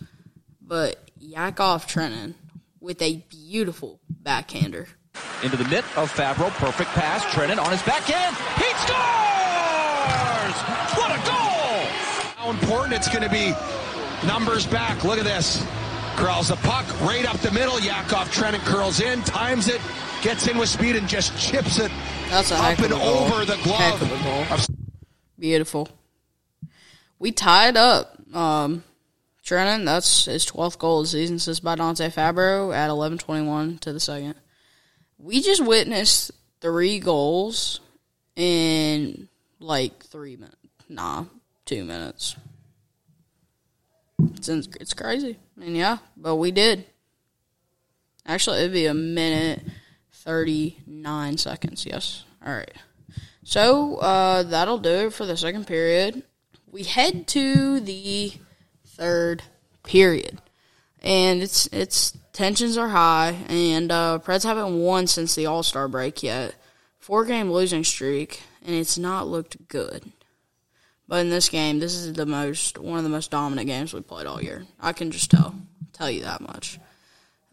but 0.61 1.04
Yakov 1.25 1.87
Trenin 1.87 2.35
with 2.79 3.01
a 3.01 3.23
beautiful 3.29 3.99
backhander. 4.09 4.87
Into 5.43 5.57
the 5.57 5.63
mitt 5.65 5.85
of 5.97 6.11
Fabbro. 6.13 6.49
Perfect 6.51 6.89
pass. 6.91 7.23
Trenin 7.25 7.57
on 7.57 7.71
his 7.71 7.81
backhand. 7.83 8.35
He 8.57 8.69
scores! 8.83 10.57
What 10.97 11.11
a 11.11 11.17
goal! 11.25 11.87
How 12.35 12.49
important 12.51 12.93
it's 12.93 13.07
going 13.07 13.23
to 13.23 13.29
be. 13.29 13.53
Numbers 14.27 14.65
back. 14.67 15.03
Look 15.03 15.17
at 15.17 15.25
this. 15.25 15.65
Curls 16.15 16.49
the 16.49 16.57
puck 16.57 16.85
right 17.01 17.25
up 17.27 17.37
the 17.37 17.51
middle. 17.51 17.79
Yakov 17.79 18.29
Trenin 18.31 18.59
curls 18.59 19.01
in, 19.01 19.21
times 19.23 19.67
it, 19.67 19.81
gets 20.21 20.47
in 20.47 20.57
with 20.57 20.69
speed, 20.69 20.95
and 20.95 21.07
just 21.07 21.37
chips 21.37 21.79
it 21.79 21.91
That's 22.29 22.51
a 22.51 22.55
up 22.55 22.79
and 22.79 22.89
goal. 22.89 23.01
over 23.01 23.45
the 23.45 23.57
glove. 23.63 24.01
Of 24.01 24.11
a 24.11 24.23
goal. 24.23 24.45
of 24.51 24.67
Beautiful. 25.39 25.89
We 27.19 27.31
tied 27.31 27.77
up. 27.77 28.15
Um, 28.33 28.83
Trenin, 29.45 29.85
that's 29.85 30.25
his 30.25 30.43
12th 30.45 30.79
goal 30.79 30.99
of 31.01 31.05
the 31.05 31.09
season, 31.09 31.35
assist 31.35 31.63
by 31.63 31.75
Dante 31.75 32.09
Fabbro 32.09 32.75
at 32.75 32.89
11:21 32.89 33.79
to 33.81 33.93
the 33.93 33.99
second. 33.99 34.33
We 35.19 35.41
just 35.41 35.63
witnessed 35.63 36.31
three 36.61 36.99
goals 36.99 37.79
in 38.35 39.29
like 39.59 40.03
three 40.03 40.35
minutes. 40.35 40.57
Nah, 40.89 41.25
two 41.65 41.85
minutes. 41.85 42.35
It's 44.19 44.49
it's 44.49 44.93
crazy. 44.95 45.37
And 45.61 45.77
yeah, 45.77 45.97
but 46.17 46.37
we 46.37 46.49
did. 46.49 46.85
Actually, 48.25 48.59
it'd 48.59 48.73
be 48.73 48.87
a 48.87 48.95
minute 48.95 49.63
thirty 50.11 50.77
nine 50.87 51.37
seconds. 51.37 51.85
Yes. 51.85 52.23
All 52.43 52.53
right. 52.53 52.73
So 53.43 53.97
uh, 53.97 54.41
that'll 54.41 54.79
do 54.79 55.07
it 55.07 55.13
for 55.13 55.27
the 55.27 55.37
second 55.37 55.67
period. 55.67 56.23
We 56.71 56.83
head 56.83 57.27
to 57.27 57.79
the 57.79 58.33
third 58.95 59.43
period, 59.83 60.41
and 61.01 61.41
it's 61.41 61.67
it's 61.67 62.17
tensions 62.33 62.77
are 62.77 62.89
high, 62.89 63.37
and 63.47 63.91
uh, 63.91 64.19
Preds 64.23 64.43
haven't 64.43 64.79
won 64.79 65.07
since 65.07 65.35
the 65.35 65.45
All 65.45 65.63
Star 65.63 65.87
break 65.87 66.23
yet. 66.23 66.55
Four 66.99 67.25
game 67.25 67.51
losing 67.51 67.83
streak, 67.83 68.41
and 68.65 68.75
it's 68.75 68.97
not 68.97 69.27
looked 69.27 69.67
good. 69.67 70.11
But 71.07 71.17
in 71.17 71.29
this 71.29 71.49
game, 71.49 71.79
this 71.79 71.93
is 71.93 72.13
the 72.13 72.25
most 72.25 72.77
one 72.77 72.97
of 72.97 73.03
the 73.03 73.09
most 73.09 73.31
dominant 73.31 73.67
games 73.67 73.93
we 73.93 74.01
played 74.01 74.25
all 74.25 74.41
year. 74.41 74.65
I 74.79 74.93
can 74.93 75.11
just 75.11 75.31
tell 75.31 75.55
tell 75.93 76.09
you 76.09 76.23
that 76.23 76.41
much. 76.41 76.79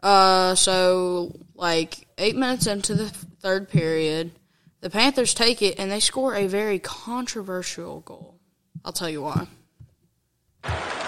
Uh, 0.02 0.54
so 0.54 1.32
like 1.54 2.08
eight 2.18 2.34
minutes 2.34 2.66
into 2.66 2.94
the 2.94 3.08
third 3.08 3.68
period, 3.68 4.32
the 4.80 4.90
Panthers 4.90 5.34
take 5.34 5.62
it 5.62 5.78
and 5.78 5.90
they 5.90 6.00
score 6.00 6.34
a 6.34 6.46
very 6.46 6.78
controversial 6.78 8.00
goal. 8.00 8.40
I'll 8.84 8.92
tell 8.92 9.11
you 9.11 9.22
why. 9.22 9.46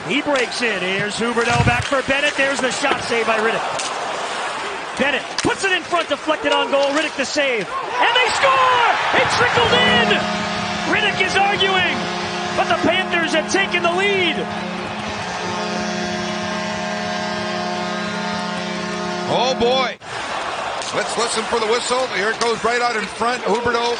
He 0.08 0.20
breaks 0.20 0.60
in. 0.60 0.80
Here's 0.80 1.16
Huberdeau 1.16 1.64
back 1.64 1.84
for 1.84 2.02
Bennett. 2.02 2.34
There's 2.36 2.60
the 2.60 2.70
shot 2.70 3.00
saved 3.04 3.26
by 3.26 3.38
Rittich. 3.38 4.98
Bennett 4.98 5.22
puts 5.42 5.64
it 5.64 5.72
in 5.72 5.82
front, 5.82 6.08
deflected 6.08 6.52
on 6.52 6.70
goal. 6.70 6.92
Rittich 6.92 7.16
the 7.16 7.24
save. 7.24 7.66
And 7.66 8.12
they 8.12 8.28
score! 8.36 8.88
It 9.16 9.28
trickled 9.40 9.72
in! 9.72 10.08
Rittich 10.92 11.24
is 11.24 11.34
arguing, 11.36 11.96
but 12.54 12.68
the 12.68 12.76
Panthers 12.86 13.32
have 13.32 13.50
taken 13.50 13.82
the 13.82 13.92
lead. 13.92 14.36
Oh 19.32 19.56
boy. 19.58 19.96
Let's 20.94 21.16
listen 21.16 21.42
for 21.44 21.58
the 21.58 21.66
whistle. 21.66 22.06
Here 22.08 22.30
it 22.30 22.38
goes 22.38 22.62
right 22.62 22.82
out 22.82 22.94
in 22.94 23.04
front, 23.04 23.42
Huberdeau. 23.42 23.96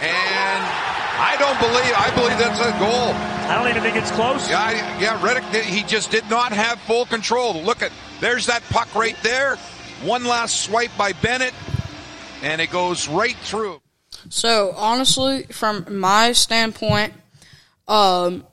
And 0.00 0.93
I 1.16 1.36
don't 1.38 1.58
believe, 1.60 1.92
I 1.96 2.10
believe 2.14 2.38
that's 2.38 2.60
a 2.60 2.70
goal. 2.78 3.14
I 3.48 3.56
don't 3.58 3.68
even 3.68 3.82
think 3.82 3.96
it's 3.96 4.10
close. 4.12 4.48
Yeah, 4.50 4.60
I- 4.60 5.00
yeah, 5.00 5.18
Rittich, 5.20 5.50
did- 5.52 5.64
he 5.64 5.82
just 5.82 6.10
did 6.10 6.28
not 6.30 6.52
have 6.52 6.78
full 6.80 7.06
control. 7.06 7.62
Look 7.62 7.82
at, 7.82 7.92
there's 8.20 8.46
that 8.46 8.62
puck 8.70 8.92
right 8.94 9.16
there. 9.22 9.56
One 10.02 10.24
last 10.24 10.62
swipe 10.62 10.90
by 10.98 11.12
Bennett, 11.12 11.54
and 12.42 12.60
it 12.60 12.70
goes 12.70 13.06
right 13.08 13.36
through. 13.42 13.80
So 14.28 14.72
honestly, 14.76 15.44
from 15.44 15.98
my 15.98 16.32
standpoint, 16.32 17.12
um, 17.86 18.44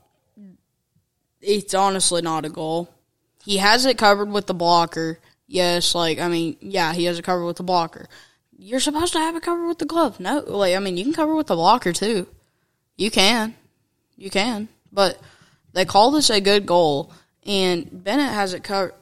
it's 1.42 1.74
honestly 1.74 2.22
not 2.22 2.46
a 2.46 2.50
goal. 2.50 2.90
He 3.44 3.58
has 3.58 3.86
it 3.86 3.98
covered 3.98 4.30
with 4.32 4.48
the 4.48 4.54
blocker. 4.54 5.20
Yes, 5.48 5.96
like 5.96 6.20
I 6.20 6.28
mean, 6.28 6.58
yeah, 6.62 6.94
he 6.94 7.06
has 7.06 7.18
it 7.18 7.24
covered 7.24 7.46
with 7.46 7.58
the 7.58 7.64
blocker. 7.64 8.08
You're 8.58 8.80
supposed 8.80 9.14
to 9.14 9.20
have 9.20 9.36
it 9.36 9.44
covered 9.44 9.68
with 9.68 9.80
the 9.80 9.86
glove. 9.86 10.20
No, 10.20 10.40
like 10.40 10.76
I 10.76 10.80
mean, 10.80 10.98
you 10.98 11.04
can 11.04 11.14
cover 11.14 11.34
with 11.36 11.48
the 11.48 11.56
blocker 11.56 11.92
too. 11.94 12.28
You 12.98 13.10
can, 13.10 13.56
you 14.16 14.30
can, 14.30 14.68
but 14.92 15.20
they 15.74 15.86
call 15.86 16.12
this 16.12 16.30
a 16.30 16.40
good 16.40 16.66
goal, 16.66 17.12
and 17.46 18.04
Bennett 18.04 18.32
has 18.32 18.54
it 18.54 18.64
covered, 18.64 18.94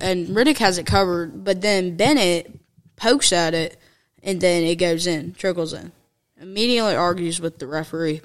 and 0.00 0.28
Rittich 0.28 0.58
has 0.58 0.78
it 0.78 0.86
covered, 0.86 1.44
but 1.44 1.62
then 1.62 1.96
Bennett 1.96 2.60
pokes 2.96 3.32
at 3.32 3.54
it, 3.54 3.78
and 4.22 4.40
then 4.40 4.64
it 4.64 4.76
goes 4.76 5.06
in, 5.06 5.32
trickles 5.34 5.72
in. 5.72 5.92
Immediately 6.40 6.94
argues 6.94 7.40
with 7.40 7.58
the 7.58 7.66
referee, 7.66 8.20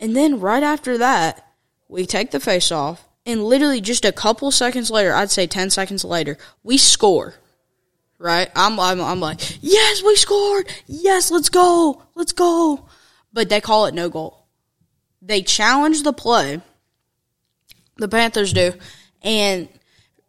and 0.00 0.16
then 0.16 0.40
right 0.40 0.62
after 0.62 0.98
that, 0.98 1.46
we 1.88 2.04
take 2.04 2.30
the 2.32 2.40
face 2.40 2.72
off, 2.72 3.06
and 3.24 3.44
literally 3.44 3.80
just 3.80 4.04
a 4.04 4.12
couple 4.12 4.50
seconds 4.50 4.90
later, 4.90 5.14
I'd 5.14 5.30
say 5.30 5.46
ten 5.46 5.70
seconds 5.70 6.04
later, 6.04 6.36
we 6.62 6.78
score. 6.78 7.34
Right? 8.20 8.50
I'm, 8.56 8.80
I'm, 8.80 9.00
I'm 9.00 9.20
like, 9.20 9.62
yes, 9.62 10.02
we 10.02 10.16
scored. 10.16 10.68
Yes, 10.88 11.30
let's 11.30 11.50
go. 11.50 12.02
Let's 12.16 12.32
go. 12.32 12.88
But 13.32 13.48
they 13.48 13.60
call 13.60 13.86
it 13.86 13.94
no 13.94 14.08
goal. 14.08 14.37
They 15.20 15.42
challenge 15.42 16.02
the 16.02 16.12
play. 16.12 16.60
The 17.96 18.08
Panthers 18.08 18.52
do. 18.52 18.72
And 19.22 19.68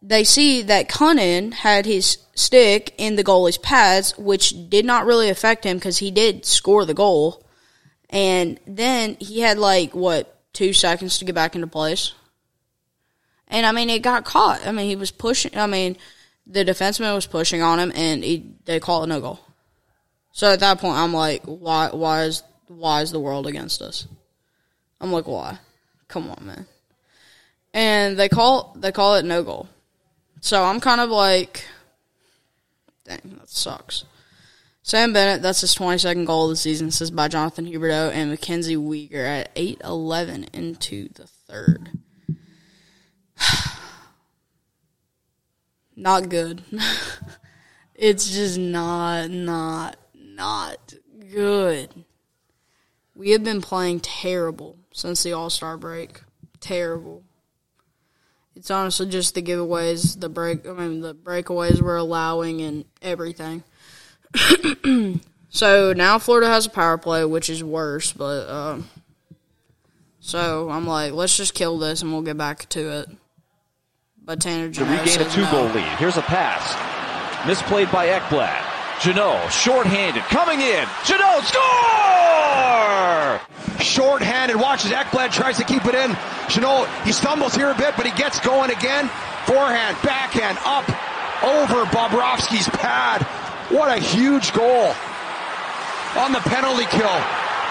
they 0.02 0.24
see 0.24 0.62
that 0.62 0.88
Cunnin 0.88 1.52
had 1.52 1.86
his 1.86 2.18
stick 2.34 2.94
in 2.98 3.16
the 3.16 3.24
goalie's 3.24 3.58
pads, 3.58 4.16
which 4.18 4.68
did 4.68 4.84
not 4.84 5.06
really 5.06 5.28
affect 5.28 5.64
him 5.64 5.76
because 5.76 5.98
he 5.98 6.10
did 6.10 6.44
score 6.44 6.84
the 6.84 6.94
goal. 6.94 7.46
And 8.08 8.58
then 8.66 9.16
he 9.20 9.40
had 9.40 9.58
like, 9.58 9.94
what, 9.94 10.36
two 10.52 10.72
seconds 10.72 11.18
to 11.18 11.24
get 11.24 11.34
back 11.34 11.54
into 11.54 11.66
place? 11.66 12.12
And 13.46 13.66
I 13.66 13.72
mean, 13.72 13.90
it 13.90 14.02
got 14.02 14.24
caught. 14.24 14.66
I 14.66 14.72
mean, 14.72 14.88
he 14.88 14.96
was 14.96 15.10
pushing. 15.10 15.56
I 15.56 15.66
mean, 15.66 15.96
the 16.46 16.64
defenseman 16.64 17.14
was 17.14 17.26
pushing 17.26 17.62
on 17.62 17.78
him, 17.78 17.92
and 17.94 18.24
he, 18.24 18.54
they 18.64 18.80
call 18.80 19.04
it 19.04 19.08
no 19.08 19.20
goal. 19.20 19.40
So 20.32 20.52
at 20.52 20.60
that 20.60 20.78
point, 20.78 20.96
I'm 20.96 21.12
like, 21.12 21.42
why? 21.44 21.90
Why 21.92 22.24
is 22.24 22.42
why 22.68 23.02
is 23.02 23.10
the 23.10 23.20
world 23.20 23.48
against 23.48 23.82
us? 23.82 24.06
I'm 25.00 25.12
like, 25.12 25.26
why? 25.26 25.58
Come 26.08 26.30
on, 26.30 26.46
man. 26.46 26.66
And 27.72 28.18
they 28.18 28.28
call 28.28 28.76
they 28.78 28.92
call 28.92 29.14
it 29.14 29.24
no 29.24 29.42
goal. 29.42 29.68
So 30.40 30.62
I'm 30.62 30.80
kind 30.80 31.00
of 31.00 31.10
like, 31.10 31.64
dang, 33.04 33.36
that 33.38 33.48
sucks. 33.48 34.04
Sam 34.82 35.12
Bennett, 35.12 35.42
that's 35.42 35.60
his 35.60 35.74
22nd 35.74 36.26
goal 36.26 36.46
of 36.46 36.50
the 36.50 36.56
season. 36.56 36.86
This 36.88 37.02
is 37.02 37.10
by 37.10 37.28
Jonathan 37.28 37.66
Huberdeau 37.66 38.10
and 38.12 38.30
Mackenzie 38.30 38.76
Weegar 38.76 39.24
at 39.24 39.54
8-11 39.54 40.52
into 40.54 41.10
the 41.10 41.26
third. 41.26 41.90
not 45.96 46.28
good. 46.28 46.62
it's 47.94 48.30
just 48.30 48.58
not, 48.58 49.30
not, 49.30 49.96
not 50.14 50.94
good. 51.30 52.04
We 53.14 53.30
have 53.30 53.44
been 53.44 53.60
playing 53.60 54.00
terrible 54.00 54.79
since 55.00 55.22
the 55.22 55.32
All 55.32 55.50
Star 55.50 55.76
break. 55.76 56.20
Terrible. 56.60 57.22
It's 58.54 58.70
honestly 58.70 59.08
just 59.08 59.34
the 59.34 59.42
giveaways, 59.42 60.20
the 60.20 60.28
break. 60.28 60.66
I 60.66 60.72
mean, 60.72 61.00
the 61.00 61.14
breakaways 61.14 61.80
we're 61.80 61.96
allowing 61.96 62.60
and 62.60 62.84
everything. 63.00 63.64
so 65.48 65.92
now 65.94 66.18
Florida 66.18 66.48
has 66.48 66.66
a 66.66 66.70
power 66.70 66.98
play, 66.98 67.24
which 67.24 67.48
is 67.48 67.64
worse. 67.64 68.12
But 68.12 68.48
um, 68.50 68.90
so 70.20 70.68
I'm 70.68 70.86
like, 70.86 71.12
let's 71.12 71.36
just 71.36 71.54
kill 71.54 71.78
this 71.78 72.02
and 72.02 72.12
we'll 72.12 72.22
get 72.22 72.36
back 72.36 72.68
to 72.70 73.00
it. 73.00 73.08
But 74.22 74.40
Tanner 74.40 74.70
To 74.70 74.84
regain 74.84 75.20
a 75.20 75.30
two 75.30 75.42
goal 75.50 75.68
no. 75.68 75.74
lead. 75.74 75.98
Here's 75.98 76.18
a 76.18 76.22
pass. 76.22 76.74
Misplayed 77.48 77.90
by 77.90 78.08
Ekblad. 78.08 78.66
Jeannot, 79.00 79.48
shorthanded, 79.48 80.22
coming 80.24 80.60
in. 80.60 80.86
Jeannot, 81.06 81.42
score! 81.44 83.09
Short-handed, 83.80 84.56
watches 84.56 84.90
Ekblad, 84.90 85.32
tries 85.32 85.56
to 85.58 85.64
keep 85.64 85.84
it 85.86 85.94
in. 85.94 86.16
Chanel, 86.48 86.84
he 87.04 87.12
stumbles 87.12 87.54
here 87.54 87.70
a 87.70 87.74
bit, 87.74 87.94
but 87.96 88.06
he 88.06 88.12
gets 88.12 88.40
going 88.40 88.70
again. 88.70 89.08
Forehand, 89.46 89.96
backhand, 90.02 90.58
up, 90.64 90.88
over 91.42 91.84
Bobrovsky's 91.86 92.68
pad. 92.68 93.22
What 93.72 93.96
a 93.96 94.00
huge 94.00 94.52
goal. 94.52 94.94
On 96.16 96.32
the 96.32 96.40
penalty 96.40 96.84
kill. 96.86 97.20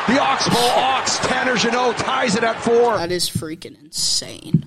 The 0.08 0.20
Oxbow 0.20 0.58
Ox, 0.58 1.20
Tanner 1.20 1.56
Jeannot 1.56 1.98
ties 1.98 2.36
it 2.36 2.44
at 2.44 2.60
four. 2.62 2.98
That 2.98 3.12
is 3.12 3.30
freaking 3.30 3.80
insane. 3.84 4.66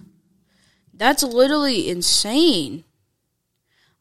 That's 0.94 1.24
literally 1.24 1.88
insane. 1.88 2.84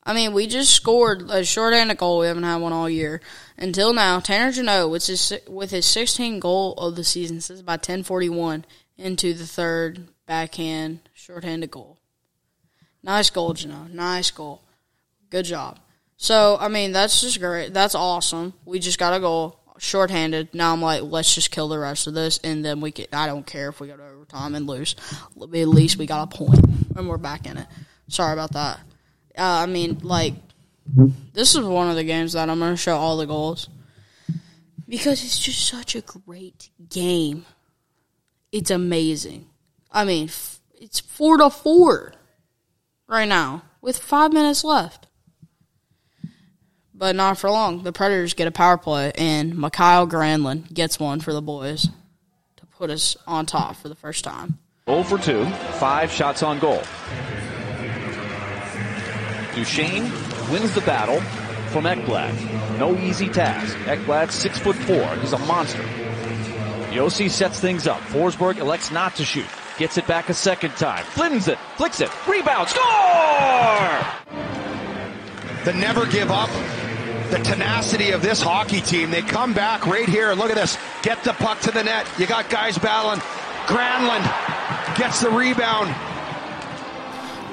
I 0.04 0.14
mean, 0.14 0.34
we 0.34 0.46
just 0.46 0.74
scored 0.74 1.30
a 1.32 1.44
short-handed 1.44 1.98
goal. 1.98 2.20
We 2.20 2.28
haven't 2.28 2.44
had 2.44 2.58
one 2.58 2.74
all 2.74 2.90
year 2.90 3.22
until 3.62 3.94
now. 3.94 4.20
Tanner 4.20 4.52
Jeannot 4.52 4.90
with 4.90 5.06
his 5.06 5.34
with 5.48 5.72
his 5.72 5.86
16th 5.86 6.40
goal 6.40 6.74
of 6.74 6.96
the 6.96 7.04
season, 7.04 7.40
says 7.40 7.62
by 7.62 7.78
10:41 7.78 8.66
into 8.98 9.34
the 9.34 9.46
third 9.46 10.08
backhand 10.26 11.00
short-handed 11.14 11.72
goal. 11.72 11.98
Nice 13.04 13.30
goal, 13.30 13.54
Jeannot. 13.54 13.92
Nice 13.92 14.32
goal. 14.32 14.62
Good 15.30 15.46
job. 15.46 15.80
So 16.18 16.58
I 16.60 16.68
mean, 16.68 16.92
that's 16.92 17.22
just 17.22 17.40
great. 17.40 17.74
That's 17.74 17.96
awesome. 17.96 18.54
We 18.66 18.80
just 18.80 19.00
got 19.00 19.14
a 19.14 19.20
goal 19.20 19.60
shorthanded. 19.78 20.54
Now 20.54 20.74
I'm 20.74 20.82
like, 20.82 21.04
let's 21.04 21.34
just 21.34 21.52
kill 21.52 21.68
the 21.68 21.80
rest 21.80 22.08
of 22.08 22.14
this, 22.14 22.40
and 22.44 22.66
then 22.66 22.82
we 22.82 22.92
can. 22.92 23.08
I 23.14 23.28
don't 23.28 23.46
care 23.46 23.70
if 23.70 23.80
we 23.80 23.88
go 23.88 23.98
to 23.98 24.04
overtime 24.04 24.56
and 24.56 24.68
lose. 24.68 24.96
At 25.42 25.50
least 25.50 25.98
we 25.98 26.06
got 26.06 26.34
a 26.34 26.38
point, 26.38 26.64
and 26.96 27.08
we're 27.08 27.18
back 27.18 27.46
in 27.46 27.58
it. 27.58 27.68
Sorry 28.08 28.34
about 28.34 28.54
that. 28.54 28.80
Uh, 29.38 29.64
I 29.64 29.66
mean, 29.66 30.00
like, 30.04 30.34
this 30.86 31.56
is 31.56 31.62
one 31.62 31.90
of 31.90 31.96
the 31.96 32.04
games 32.04 32.34
that 32.34 32.50
I'm 32.50 32.60
going 32.60 32.74
to 32.74 32.78
show 32.78 32.98
all 32.98 33.18
the 33.18 33.26
goals 33.26 33.70
because 34.88 35.24
it's 35.24 35.40
just 35.40 35.66
such 35.68 35.96
a 35.96 36.02
great 36.02 36.70
game. 36.90 37.46
It's 38.52 38.72
amazing. 38.72 39.48
I 39.92 40.06
mean, 40.06 40.30
it's 40.74 41.00
four 41.00 41.38
to 41.38 41.50
four 41.50 42.14
right 43.08 43.28
now 43.28 43.64
with 43.82 43.98
five 43.98 44.34
minutes 44.34 44.64
left 44.64 45.08
but 47.02 47.16
not 47.16 47.36
for 47.36 47.50
long. 47.50 47.82
The 47.82 47.92
Predators 47.92 48.36
get 48.36 48.48
a 48.48 48.52
power 48.52 48.78
play, 48.78 49.12
and 49.16 49.58
Mikael 49.58 50.08
Granlund 50.08 50.72
gets 50.72 51.00
one 51.00 51.20
for 51.20 51.34
the 51.34 51.42
boys 51.42 51.90
to 52.58 52.66
put 52.68 52.92
us 52.92 53.18
on 53.26 53.48
top 53.48 53.76
for 53.76 53.90
the 53.90 53.96
first 53.96 54.24
time. 54.24 54.60
0 54.88 55.02
for 55.04 55.18
2, 55.18 55.44
five 55.80 56.12
shots 56.12 56.44
on 56.44 56.60
goal. 56.60 56.84
Duchene 59.56 60.12
wins 60.52 60.74
the 60.76 60.82
battle 60.82 61.22
from 61.72 61.86
Ekblad. 61.86 62.78
No 62.78 62.98
easy 62.98 63.30
task. 63.30 63.76
Ekblad, 63.86 64.32
six 64.32 64.60
foot 64.60 64.76
four. 64.76 65.16
He's 65.16 65.34
a 65.34 65.40
monster. 65.40 65.84
Josi 66.92 67.30
sets 67.30 67.60
things 67.60 67.88
up. 67.88 68.02
Forsberg 68.02 68.58
elects 68.58 68.92
not 68.92 69.16
to 69.16 69.24
shoot. 69.24 69.46
Gets 69.78 69.98
it 69.98 70.06
back 70.08 70.30
a 70.30 70.34
second 70.34 70.72
time. 70.72 71.06
Flins 71.06 71.48
it. 71.48 71.58
Flicks 71.78 72.02
it. 72.02 72.10
Rebound. 72.28 72.68
Score! 72.68 74.00
The 75.64 75.74
never 75.74 76.06
give 76.06 76.32
up 76.32 76.50
the 77.30 77.38
tenacity 77.38 78.12
of 78.12 78.22
this 78.22 78.42
hockey 78.42 78.82
team. 78.82 79.10
They 79.10 79.22
come 79.22 79.54
back 79.54 79.86
right 79.86 80.08
here. 80.08 80.34
Look 80.34 80.50
at 80.50 80.58
this. 80.58 80.78
Get 81.02 81.24
the 81.24 81.34
puck 81.34 81.62
to 81.62 81.72
the 81.72 81.84
net. 81.84 82.06
You 82.20 82.28
got 82.28 82.50
guys 82.50 82.78
battling. 82.78 83.20
Granlund 83.68 84.98
gets 84.98 85.22
the 85.22 85.30
rebound. 85.30 85.96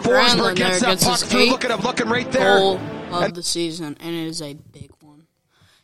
Forsberg 0.02 0.57
gets 0.57 0.81
that 0.81 1.00
puck 1.00 1.21
through. 1.21 1.50
Look 1.50 1.64
at 1.64 1.71
him 1.71 1.81
looking 1.81 2.09
right 2.09 2.31
there. 2.31 2.59
Goal 2.59 2.76
of 3.11 3.23
and, 3.23 3.35
the 3.35 3.43
season, 3.43 3.97
and 4.00 4.14
it 4.14 4.26
is 4.26 4.43
a 4.43 4.55
big 4.55 4.90
one. 5.00 5.26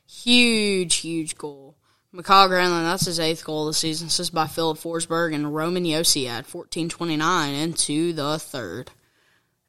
Huge, 0.06 0.96
huge 0.96 1.36
goal. 1.36 1.76
Mikael 2.12 2.48
Granlund, 2.48 2.84
that's 2.84 3.06
his 3.06 3.18
eighth 3.18 3.44
goal 3.44 3.62
of 3.62 3.70
the 3.70 3.74
season. 3.74 4.06
This 4.06 4.20
is 4.20 4.30
by 4.30 4.46
Filip 4.46 4.78
Forsberg 4.78 5.34
and 5.34 5.54
Roman 5.54 5.84
Josi 5.84 6.28
at 6.28 6.46
14.29 6.46 7.60
into 7.60 8.12
the 8.12 8.38
third. 8.38 8.90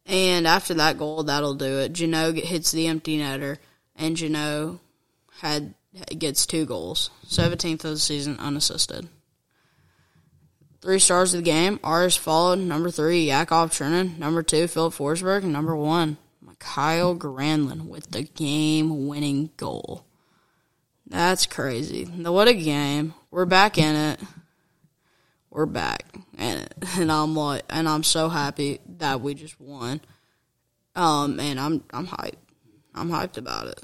And 0.06 0.46
after 0.46 0.76
that 0.76 1.00
goal, 1.00 1.24
that'll 1.24 1.56
do 1.56 1.80
it. 1.80 1.94
Jeannot 1.94 2.36
hits 2.36 2.72
the 2.72 2.88
empty 2.88 3.18
netter 3.18 3.58
and 3.96 4.16
Jeannot 4.16 4.80
had 5.40 5.74
gets 6.18 6.46
two 6.46 6.66
goals, 6.66 7.10
seventeenth 7.26 7.86
of 7.86 7.92
the 7.92 8.00
season 8.00 8.38
unassisted. 8.40 9.08
Three 10.86 11.00
stars 11.00 11.34
of 11.34 11.40
the 11.40 11.52
game. 11.52 11.80
Ours 11.84 12.16
followed 12.16 12.60
number 12.60 12.92
three, 12.92 13.26
Yakov 13.26 13.72
Trenin. 13.72 14.20
Number 14.20 14.44
two, 14.44 14.68
Filip 14.68 14.94
Forsberg. 14.94 15.42
And 15.42 15.52
number 15.52 15.76
one, 15.76 16.18
Mikael 16.40 17.18
Granlund 17.18 17.88
with 17.88 18.12
the 18.12 18.22
game 18.22 19.08
winning 19.08 19.50
goal. 19.58 20.06
That's 21.08 21.48
crazy. 21.48 22.04
What 22.06 22.48
a 22.48 22.54
game. 22.54 23.16
We're 23.32 23.46
back 23.46 23.80
in 23.80 23.96
it. 23.96 24.20
We're 25.50 25.66
back 25.66 26.04
in 26.38 26.60
it. 26.60 26.76
And 26.98 27.12
I'm 27.12 27.36
like 27.36 27.64
and 27.68 27.90
I'm 27.90 28.04
so 28.04 28.30
happy 28.30 28.80
that 29.00 29.22
we 29.22 29.34
just 29.34 29.60
won. 29.60 30.02
Um 30.96 31.40
and 31.40 31.60
I'm 31.60 31.84
I'm 31.90 32.06
hyped. 32.06 32.36
I'm 32.94 33.10
hyped 33.10 33.38
about 33.38 33.70
it. 33.70 33.82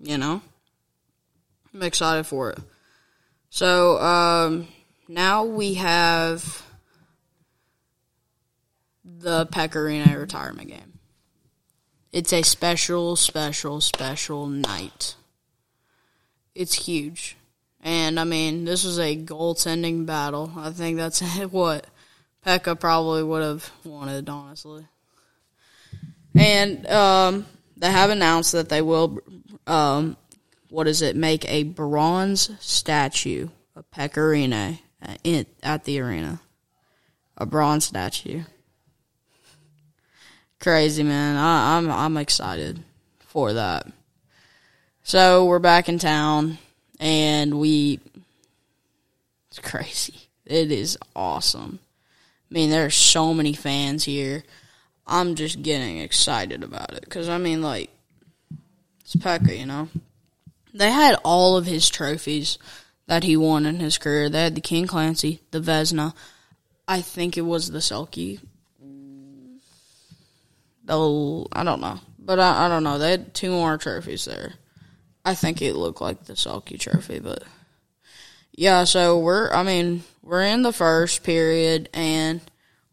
You 0.00 0.16
know? 0.16 0.40
I'm 1.74 1.82
excited 1.82 2.24
for 2.24 2.52
it. 2.52 2.58
So, 3.50 3.98
um, 3.98 4.68
now 5.08 5.44
we 5.44 5.74
have 5.74 6.64
the 9.02 9.46
Pekka 9.46 9.76
Rinne 9.76 10.18
retirement 10.18 10.68
game. 10.68 10.98
It's 12.12 12.32
a 12.32 12.42
special, 12.42 13.16
special, 13.16 13.80
special 13.80 14.46
night. 14.46 15.16
It's 16.54 16.74
huge. 16.74 17.36
And 17.82 18.20
I 18.20 18.24
mean, 18.24 18.64
this 18.64 18.84
was 18.84 18.98
a 18.98 19.16
goaltending 19.16 20.04
battle. 20.04 20.52
I 20.56 20.70
think 20.70 20.98
that's 20.98 21.20
what 21.50 21.86
Pekka 22.44 22.78
probably 22.78 23.22
would 23.22 23.42
have 23.42 23.70
wanted, 23.84 24.28
honestly. 24.28 24.86
And 26.34 26.86
um, 26.86 27.46
they 27.76 27.90
have 27.90 28.10
announced 28.10 28.52
that 28.52 28.68
they 28.68 28.82
will, 28.82 29.18
um, 29.66 30.16
what 30.68 30.86
is 30.86 31.02
it, 31.02 31.16
make 31.16 31.48
a 31.48 31.62
bronze 31.62 32.50
statue 32.60 33.48
of 33.74 33.90
Pekka 33.90 34.18
Rinne 34.18 34.78
Uh, 35.00 35.14
in, 35.22 35.46
at 35.62 35.84
the 35.84 36.00
arena. 36.00 36.40
A 37.36 37.46
bronze 37.46 37.84
statue. 37.84 38.42
Crazy 40.60 41.04
man, 41.04 41.36
I, 41.36 41.76
I'm 41.76 41.88
I'm 41.88 42.16
excited 42.16 42.80
for 43.20 43.52
that. 43.52 43.86
So 45.04 45.44
we're 45.44 45.60
back 45.60 45.88
in 45.88 46.00
town, 46.00 46.58
and 46.98 47.60
we. 47.60 48.00
It's 49.50 49.60
crazy. 49.60 50.28
It 50.44 50.72
is 50.72 50.98
awesome. 51.14 51.78
I 52.50 52.54
mean, 52.54 52.70
there's 52.70 52.96
so 52.96 53.32
many 53.32 53.52
fans 53.52 54.02
here. 54.04 54.42
I'm 55.06 55.36
just 55.36 55.62
getting 55.62 55.98
excited 55.98 56.64
about 56.64 56.94
it 56.94 57.02
because 57.02 57.28
I 57.28 57.38
mean, 57.38 57.62
like, 57.62 57.90
it's 59.02 59.14
Pekka, 59.14 59.56
you 59.56 59.66
know. 59.66 59.88
They 60.74 60.90
had 60.90 61.20
all 61.24 61.56
of 61.56 61.66
his 61.66 61.88
trophies 61.88 62.58
that 63.08 63.24
he 63.24 63.36
won 63.36 63.66
in 63.66 63.80
his 63.80 63.98
career. 63.98 64.28
They 64.28 64.44
had 64.44 64.54
the 64.54 64.60
King 64.60 64.86
Clancy, 64.86 65.40
the 65.50 65.60
Vezina. 65.60 66.14
I 66.86 67.00
think 67.00 67.36
it 67.36 67.42
was 67.42 67.70
the 67.70 67.78
Selke. 67.80 68.38
Oh, 70.88 71.46
I 71.52 71.64
don't 71.64 71.80
know, 71.80 72.00
but 72.18 72.38
I, 72.38 72.66
I 72.66 72.68
don't 72.68 72.84
know. 72.84 72.98
They 72.98 73.10
had 73.10 73.34
two 73.34 73.50
more 73.50 73.76
trophies 73.76 74.24
there. 74.24 74.54
I 75.24 75.34
think 75.34 75.60
it 75.60 75.74
looked 75.74 76.00
like 76.00 76.24
the 76.24 76.34
Selke 76.34 76.78
trophy, 76.78 77.18
but 77.18 77.42
yeah. 78.52 78.84
So 78.84 79.18
we're, 79.18 79.52
I 79.52 79.62
mean, 79.62 80.04
we're 80.22 80.42
in 80.42 80.62
the 80.62 80.72
first 80.72 81.24
period, 81.24 81.90
and 81.92 82.40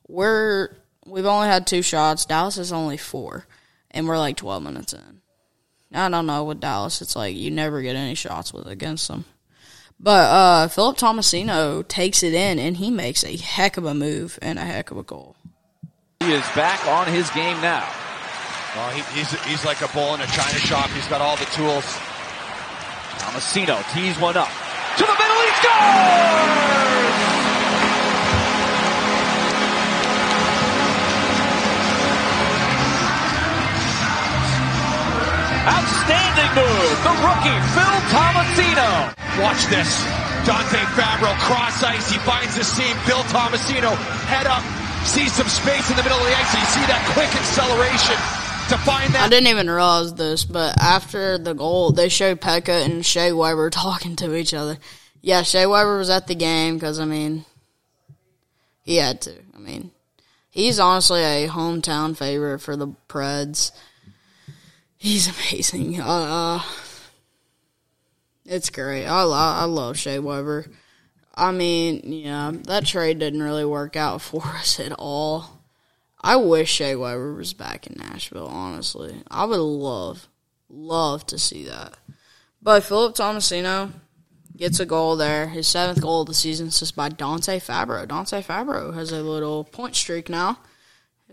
we're 0.08 0.75
we've 1.06 1.25
only 1.25 1.47
had 1.47 1.67
two 1.67 1.82
shots. 1.82 2.25
Dallas 2.25 2.58
is 2.58 2.73
only 2.73 2.97
four, 2.97 3.45
and 3.91 4.08
we're 4.08 4.17
like 4.17 4.38
12 4.38 4.63
minutes 4.63 4.93
in. 4.93 5.21
I 5.93 6.10
don't 6.10 6.25
know 6.25 6.43
with 6.43 6.60
Dallas. 6.60 7.01
It's 7.01 7.15
like 7.15 7.36
you 7.36 7.51
never 7.51 7.82
get 7.82 7.95
any 7.95 8.15
shots 8.15 8.54
with 8.54 8.67
against 8.67 9.08
them. 9.08 9.23
But 9.99 10.29
uh, 10.29 10.67
Philip 10.67 10.97
Tomasino 10.97 11.88
takes 11.88 12.21
it 12.21 12.34
in, 12.34 12.60
and 12.60 12.77
he 12.77 12.91
makes 12.91 13.23
a 13.23 13.38
heck 13.38 13.77
of 13.77 13.86
a 13.86 13.93
move 13.93 14.38
and 14.41 14.60
a 14.60 14.63
heck 14.63 14.91
of 14.91 14.97
a 14.97 15.03
goal. 15.03 15.36
He 16.19 16.31
is 16.31 16.45
back 16.55 16.86
on 16.88 17.08
his 17.08 17.29
game 17.31 17.60
now. 17.62 17.88
Well, 18.75 18.89
he, 18.89 19.01
he's 19.17 19.31
he's 19.45 19.63
like 19.63 19.81
a 19.81 19.88
bull 19.93 20.13
in 20.15 20.21
a 20.21 20.27
china 20.27 20.60
shop. 20.60 20.89
He's 20.89 21.08
got 21.08 21.21
all 21.21 21.38
the 21.38 21.45
tools. 21.45 21.86
Tomasino 23.19 23.81
tees 23.93 24.19
one 24.19 24.36
up 24.36 24.49
to 24.97 25.03
the 25.05 25.13
middle. 25.13 25.41
He 25.41 25.51
scores! 25.62 26.64
Outstanding 35.65 36.51
move. 36.54 36.93
The 37.01 37.15
rookie, 37.25 37.60
Phil 37.73 37.97
Tomasino. 38.13 38.89
Watch 39.41 39.65
this. 39.67 39.89
Dante 40.45 40.78
Fabbro 40.93 41.34
cross 41.41 41.82
ice. 41.82 42.10
He 42.12 42.19
finds 42.19 42.56
the 42.56 42.63
seam. 42.63 42.95
Phil 43.06 43.23
Tomasino 43.34 43.95
head 44.30 44.45
up. 44.45 44.63
Sees 45.06 45.34
some 45.34 45.47
space 45.47 45.89
in 45.89 45.97
the 45.97 46.04
middle 46.04 46.17
of 46.17 46.23
the 46.23 46.36
ice. 46.38 46.54
You 46.54 46.65
see 46.65 46.86
that 46.86 47.01
quick 47.13 47.34
acceleration 47.34 48.15
to 48.69 48.78
find 48.78 49.13
that. 49.13 49.23
I 49.25 49.30
didn't 49.30 49.47
even 49.47 49.69
realize 49.69 50.13
this, 50.13 50.45
but 50.45 50.80
after 50.80 51.38
the 51.38 51.54
goal, 51.54 51.91
they 51.91 52.10
showed 52.10 52.41
Pekka 52.41 52.86
and 52.86 53.06
Shea 53.06 53.32
Weber 53.32 53.69
talking 53.71 54.15
to 54.17 54.36
each 54.36 54.54
other. 54.54 54.78
Yeah, 55.21 55.41
Shea 55.41 55.65
Weber 55.65 55.97
was 55.97 56.10
at 56.10 56.28
the 56.28 56.36
game 56.36 56.75
because, 56.75 56.99
I 56.99 57.06
mean, 57.06 57.45
he 58.84 58.97
had 58.97 59.21
to. 59.21 59.34
I 59.56 59.60
mean, 59.60 59.91
he's 60.49 60.80
honestly 60.80 61.21
a 61.23 61.47
hometown 61.47 62.15
favorite 62.15 62.60
for 62.60 62.75
the 62.75 62.88
Preds. 63.10 63.71
He's 65.05 65.27
amazing. 65.27 66.01
Uh, 66.01 66.63
it's 68.43 68.71
great. 68.71 69.05
I, 69.05 69.21
I 69.21 69.65
love 69.65 69.99
Shea 69.99 70.17
Weber. 70.17 70.65
I 71.35 71.51
mean, 71.51 72.01
yeah, 72.11 72.51
that 72.63 72.87
trade 72.87 73.19
didn't 73.19 73.43
really 73.43 73.65
work 73.65 73.95
out 73.95 74.23
for 74.23 74.41
us 74.43 74.79
at 74.79 74.93
all. 74.97 75.61
I 76.19 76.37
wish 76.37 76.71
Shea 76.71 76.95
Weber 76.95 77.35
was 77.35 77.53
back 77.53 77.85
in 77.85 77.97
Nashville, 77.99 78.47
honestly. 78.47 79.21
I 79.29 79.45
would 79.45 79.59
love, 79.59 80.27
love 80.69 81.23
to 81.27 81.37
see 81.37 81.65
that. 81.65 81.93
But 82.59 82.83
Philip 82.83 83.13
Tomasino 83.13 83.91
gets 84.57 84.79
a 84.79 84.87
goal 84.87 85.17
there. 85.17 85.49
His 85.49 85.67
seventh 85.67 86.01
goal 86.01 86.21
of 86.21 86.27
the 86.29 86.33
season 86.33 86.69
is 86.69 86.79
just 86.79 86.95
by 86.95 87.09
Dante 87.09 87.59
Fabbro. 87.59 88.07
Dante 88.07 88.41
Fabbro 88.41 88.95
has 88.95 89.11
a 89.11 89.21
little 89.21 89.65
point 89.65 89.95
streak 89.95 90.29
now. 90.29 90.57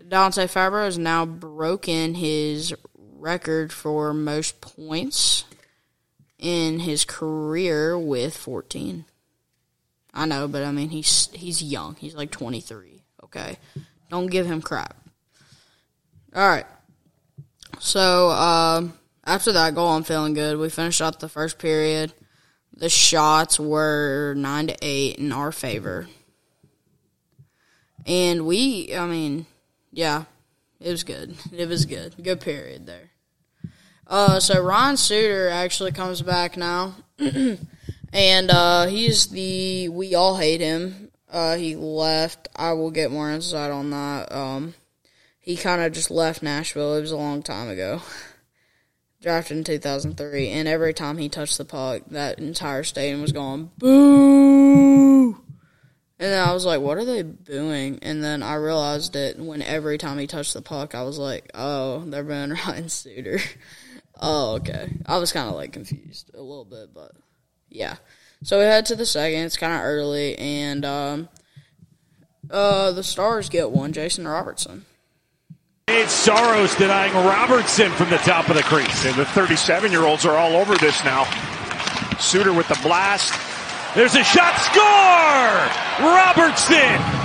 Dante 0.06 0.46
Fabbro 0.46 0.84
has 0.84 0.98
now 0.98 1.24
broken 1.24 2.12
his 2.16 2.74
record 3.22 3.72
for 3.72 4.12
most 4.12 4.60
points 4.60 5.44
in 6.38 6.80
his 6.80 7.04
career 7.04 7.96
with 7.96 8.36
14. 8.36 9.04
I 10.12 10.26
know, 10.26 10.48
but 10.48 10.64
I 10.64 10.72
mean 10.72 10.90
he's 10.90 11.30
he's 11.32 11.62
young. 11.62 11.94
He's 11.94 12.14
like 12.14 12.30
23. 12.30 13.02
Okay, 13.24 13.56
don't 14.10 14.26
give 14.26 14.44
him 14.44 14.60
crap. 14.60 14.96
All 16.34 16.46
right. 16.46 16.66
So 17.78 18.30
um, 18.30 18.92
after 19.24 19.52
that 19.52 19.74
goal, 19.74 19.88
I'm 19.88 20.02
feeling 20.02 20.34
good. 20.34 20.58
We 20.58 20.68
finished 20.68 21.00
out 21.00 21.20
the 21.20 21.28
first 21.28 21.58
period. 21.58 22.12
The 22.74 22.90
shots 22.90 23.58
were 23.58 24.34
nine 24.36 24.66
to 24.66 24.76
eight 24.82 25.16
in 25.16 25.32
our 25.32 25.52
favor, 25.52 26.08
and 28.06 28.44
we. 28.44 28.94
I 28.94 29.06
mean, 29.06 29.46
yeah, 29.92 30.24
it 30.80 30.90
was 30.90 31.04
good. 31.04 31.36
It 31.52 31.68
was 31.68 31.86
good. 31.86 32.14
Good 32.22 32.40
period 32.40 32.86
there. 32.86 33.11
Uh, 34.06 34.40
so 34.40 34.62
Ryan 34.62 34.96
Suter 34.96 35.48
actually 35.48 35.92
comes 35.92 36.22
back 36.22 36.56
now. 36.56 36.94
And 38.12 38.50
uh, 38.50 38.86
he's 38.86 39.28
the 39.28 39.88
we 39.88 40.14
all 40.14 40.36
hate 40.36 40.60
him. 40.60 41.10
Uh, 41.30 41.56
he 41.56 41.76
left. 41.76 42.48
I 42.54 42.72
will 42.72 42.90
get 42.90 43.10
more 43.10 43.30
insight 43.30 43.70
on 43.70 43.90
that. 43.90 44.30
Um, 44.30 44.74
he 45.40 45.56
kind 45.56 45.80
of 45.80 45.92
just 45.92 46.10
left 46.10 46.42
Nashville. 46.42 46.94
It 46.94 47.00
was 47.00 47.10
a 47.10 47.16
long 47.16 47.42
time 47.42 47.70
ago. 47.70 48.02
Drafted 49.22 49.56
in 49.56 49.64
2003, 49.64 50.48
and 50.48 50.66
every 50.66 50.92
time 50.92 51.16
he 51.16 51.28
touched 51.28 51.56
the 51.56 51.64
puck, 51.64 52.02
that 52.08 52.40
entire 52.40 52.82
stadium 52.82 53.22
was 53.22 53.30
going 53.30 53.70
boo. 53.78 55.40
And 56.18 56.34
I 56.34 56.52
was 56.52 56.66
like, 56.66 56.80
"What 56.80 56.98
are 56.98 57.04
they 57.04 57.22
booing?" 57.22 58.00
And 58.02 58.22
then 58.22 58.42
I 58.42 58.56
realized 58.56 59.14
it 59.16 59.38
when 59.38 59.62
every 59.62 59.96
time 59.96 60.18
he 60.18 60.26
touched 60.26 60.54
the 60.54 60.60
puck, 60.60 60.94
I 60.94 61.04
was 61.04 61.18
like, 61.18 61.50
"Oh, 61.54 62.00
they're 62.04 62.24
booing 62.24 62.50
Ryan 62.66 62.88
Suter." 62.88 63.38
Oh, 64.22 64.54
okay. 64.54 64.90
I 65.04 65.18
was 65.18 65.32
kind 65.32 65.48
of 65.48 65.54
like 65.54 65.72
confused 65.72 66.30
a 66.34 66.40
little 66.40 66.64
bit, 66.64 66.94
but 66.94 67.12
yeah. 67.68 67.96
So 68.42 68.58
we 68.58 68.64
head 68.64 68.86
to 68.86 68.96
the 68.96 69.04
second. 69.04 69.40
It's 69.40 69.58
kind 69.58 69.74
of 69.74 69.80
early, 69.82 70.38
and 70.38 70.84
um, 70.84 71.28
uh, 72.50 72.92
the 72.92 73.04
Stars 73.04 73.48
get 73.48 73.70
one. 73.70 73.92
Jason 73.92 74.26
Robertson. 74.26 74.86
It's 75.88 76.12
Saros 76.12 76.74
denying 76.76 77.12
Robertson 77.12 77.90
from 77.92 78.08
the 78.08 78.16
top 78.18 78.48
of 78.48 78.56
the 78.56 78.62
crease. 78.62 79.04
And 79.04 79.14
the 79.16 79.24
37-year-olds 79.24 80.24
are 80.24 80.36
all 80.36 80.56
over 80.56 80.74
this 80.76 81.04
now. 81.04 81.24
Suter 82.18 82.52
with 82.52 82.68
the 82.68 82.78
blast. 82.82 83.34
There's 83.94 84.14
a 84.14 84.24
shot. 84.24 84.56
Score! 84.56 86.06
Robertson 86.08 87.22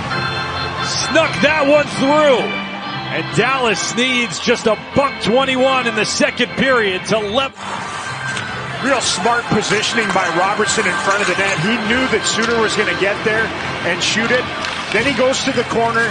snuck 0.88 1.32
that 1.42 1.64
one 1.68 1.86
through. 2.00 2.67
And 3.10 3.36
Dallas 3.36 3.94
needs 3.96 4.38
just 4.38 4.66
a 4.66 4.76
buck 4.94 5.22
21 5.22 5.86
in 5.86 5.94
the 5.94 6.04
second 6.04 6.50
period 6.50 7.04
to 7.06 7.18
left. 7.18 7.56
Real 8.84 9.00
smart 9.00 9.44
positioning 9.46 10.06
by 10.08 10.28
Robertson 10.38 10.86
in 10.86 10.92
front 11.02 11.22
of 11.22 11.26
the 11.26 11.34
net. 11.34 11.58
He 11.60 11.74
knew 11.88 12.06
that 12.12 12.24
Suter 12.24 12.60
was 12.60 12.76
going 12.76 12.94
to 12.94 13.00
get 13.00 13.16
there 13.24 13.44
and 13.88 14.00
shoot 14.02 14.30
it. 14.30 14.44
Then 14.92 15.04
he 15.04 15.18
goes 15.18 15.42
to 15.44 15.52
the 15.52 15.64
corner, 15.64 16.06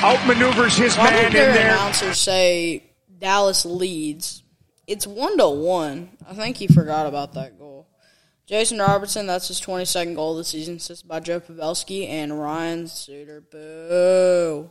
outmaneuvers 0.00 0.78
his 0.78 0.96
Why 0.96 1.10
man 1.10 1.26
in 1.26 1.32
there. 1.32 1.72
announcers 1.72 2.18
say 2.18 2.84
Dallas 3.18 3.66
leads? 3.66 4.42
It's 4.86 5.06
one 5.06 5.36
to 5.38 5.48
one. 5.50 6.16
I 6.26 6.34
think 6.34 6.56
he 6.56 6.66
forgot 6.66 7.06
about 7.06 7.34
that 7.34 7.58
goal. 7.58 7.88
Jason 8.46 8.78
Robertson, 8.78 9.26
that's 9.26 9.48
his 9.48 9.60
22nd 9.60 10.14
goal 10.14 10.32
of 10.32 10.38
the 10.38 10.44
season, 10.44 10.76
assisted 10.76 11.06
by 11.06 11.20
Joe 11.20 11.40
Pavelski 11.40 12.08
and 12.08 12.40
Ryan 12.40 12.86
Suter. 12.86 13.40
Boo. 13.40 14.70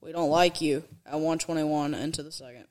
We 0.00 0.12
don't 0.12 0.30
like 0.30 0.60
you 0.60 0.84
at 1.04 1.14
121 1.14 1.94
into 1.94 2.22
the 2.22 2.32
second. 2.32 2.66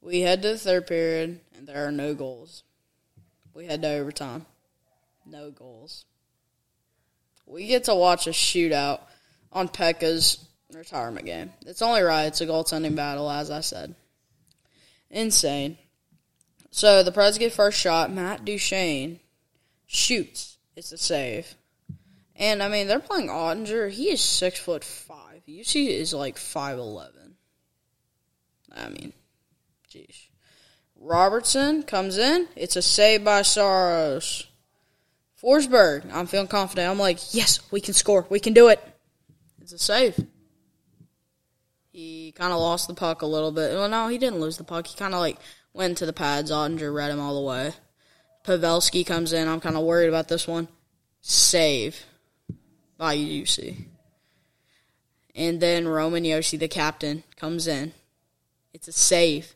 We 0.00 0.20
head 0.20 0.42
to 0.42 0.50
the 0.50 0.58
third 0.58 0.86
period, 0.86 1.40
and 1.56 1.66
there 1.66 1.86
are 1.86 1.92
no 1.92 2.14
goals. 2.14 2.62
We 3.54 3.66
head 3.66 3.82
to 3.82 3.88
overtime. 3.88 4.46
No 5.24 5.50
goals. 5.50 6.04
We 7.46 7.66
get 7.66 7.84
to 7.84 7.94
watch 7.94 8.26
a 8.26 8.30
shootout 8.30 9.00
on 9.52 9.68
Pekka's 9.68 10.44
retirement 10.72 11.26
game. 11.26 11.50
It's 11.64 11.82
only 11.82 12.02
right. 12.02 12.26
It's 12.26 12.40
a 12.40 12.46
goaltending 12.46 12.94
battle, 12.94 13.30
as 13.30 13.50
I 13.50 13.60
said. 13.60 13.94
Insane. 15.10 15.78
So 16.70 17.02
the 17.02 17.12
Preds 17.12 17.38
get 17.38 17.52
first 17.52 17.78
shot. 17.78 18.12
Matt 18.12 18.44
Duchene 18.44 19.20
shoots. 19.86 20.58
It's 20.76 20.92
a 20.92 20.98
save. 20.98 21.54
And 22.36 22.62
I 22.62 22.68
mean, 22.68 22.86
they're 22.86 22.98
playing 23.00 23.28
Oettinger. 23.28 23.90
He 23.90 24.10
is 24.10 24.20
six 24.20 24.58
foot 24.58 24.84
five. 25.36 25.46
Juuse 25.46 25.88
is 25.88 26.14
like 26.14 26.38
five 26.38 26.78
eleven. 26.78 27.36
I 28.74 28.88
mean, 28.88 29.12
jeez. 29.92 30.28
Robertson 30.98 31.82
comes 31.82 32.18
in. 32.18 32.48
It's 32.56 32.76
a 32.76 32.82
save 32.82 33.24
by 33.24 33.42
Saros. 33.42 34.46
Forsberg. 35.42 36.10
I'm 36.12 36.26
feeling 36.26 36.48
confident. 36.48 36.90
I'm 36.90 36.98
like, 36.98 37.34
yes, 37.34 37.60
we 37.70 37.80
can 37.80 37.94
score. 37.94 38.26
We 38.30 38.40
can 38.40 38.54
do 38.54 38.68
it. 38.68 38.80
It's 39.60 39.72
a 39.72 39.78
save. 39.78 40.18
He 41.92 42.32
kind 42.32 42.52
of 42.52 42.58
lost 42.58 42.88
the 42.88 42.94
puck 42.94 43.22
a 43.22 43.26
little 43.26 43.52
bit. 43.52 43.72
Well, 43.72 43.88
no, 43.88 44.08
he 44.08 44.18
didn't 44.18 44.40
lose 44.40 44.56
the 44.56 44.64
puck. 44.64 44.86
He 44.86 44.96
kind 44.96 45.14
of 45.14 45.20
like 45.20 45.38
went 45.72 45.98
to 45.98 46.06
the 46.06 46.12
pads. 46.12 46.50
Oettinger 46.50 46.92
read 46.94 47.10
him 47.10 47.20
all 47.20 47.34
the 47.34 47.46
way. 47.46 47.72
Pavelski 48.44 49.06
comes 49.06 49.32
in. 49.32 49.48
I'm 49.48 49.60
kind 49.60 49.76
of 49.76 49.84
worried 49.84 50.08
about 50.08 50.28
this 50.28 50.46
one. 50.46 50.68
Save 51.20 52.04
by 52.96 53.16
Juuse. 53.16 53.86
And 55.36 55.60
then 55.60 55.86
Roman 55.86 56.24
Josi, 56.24 56.58
the 56.58 56.66
captain, 56.66 57.22
comes 57.36 57.66
in. 57.66 57.92
It's 58.72 58.88
a 58.88 58.92
save. 58.92 59.54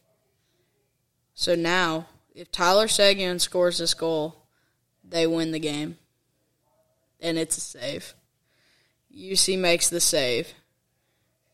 So 1.33 1.55
now, 1.55 2.07
if 2.35 2.53
Tyler 2.53 2.87
Seguin 2.87 3.39
scores 3.39 3.79
this 3.79 3.95
goal, 3.95 4.45
they 5.03 5.27
win 5.27 5.53
the 5.53 5.59
game. 5.59 5.97
And 7.19 7.39
it's 7.39 7.57
a 7.57 7.63
save. 7.63 8.13
Juuse 9.11 9.59
makes 9.59 9.89
the 9.89 10.01
save. 10.01 10.53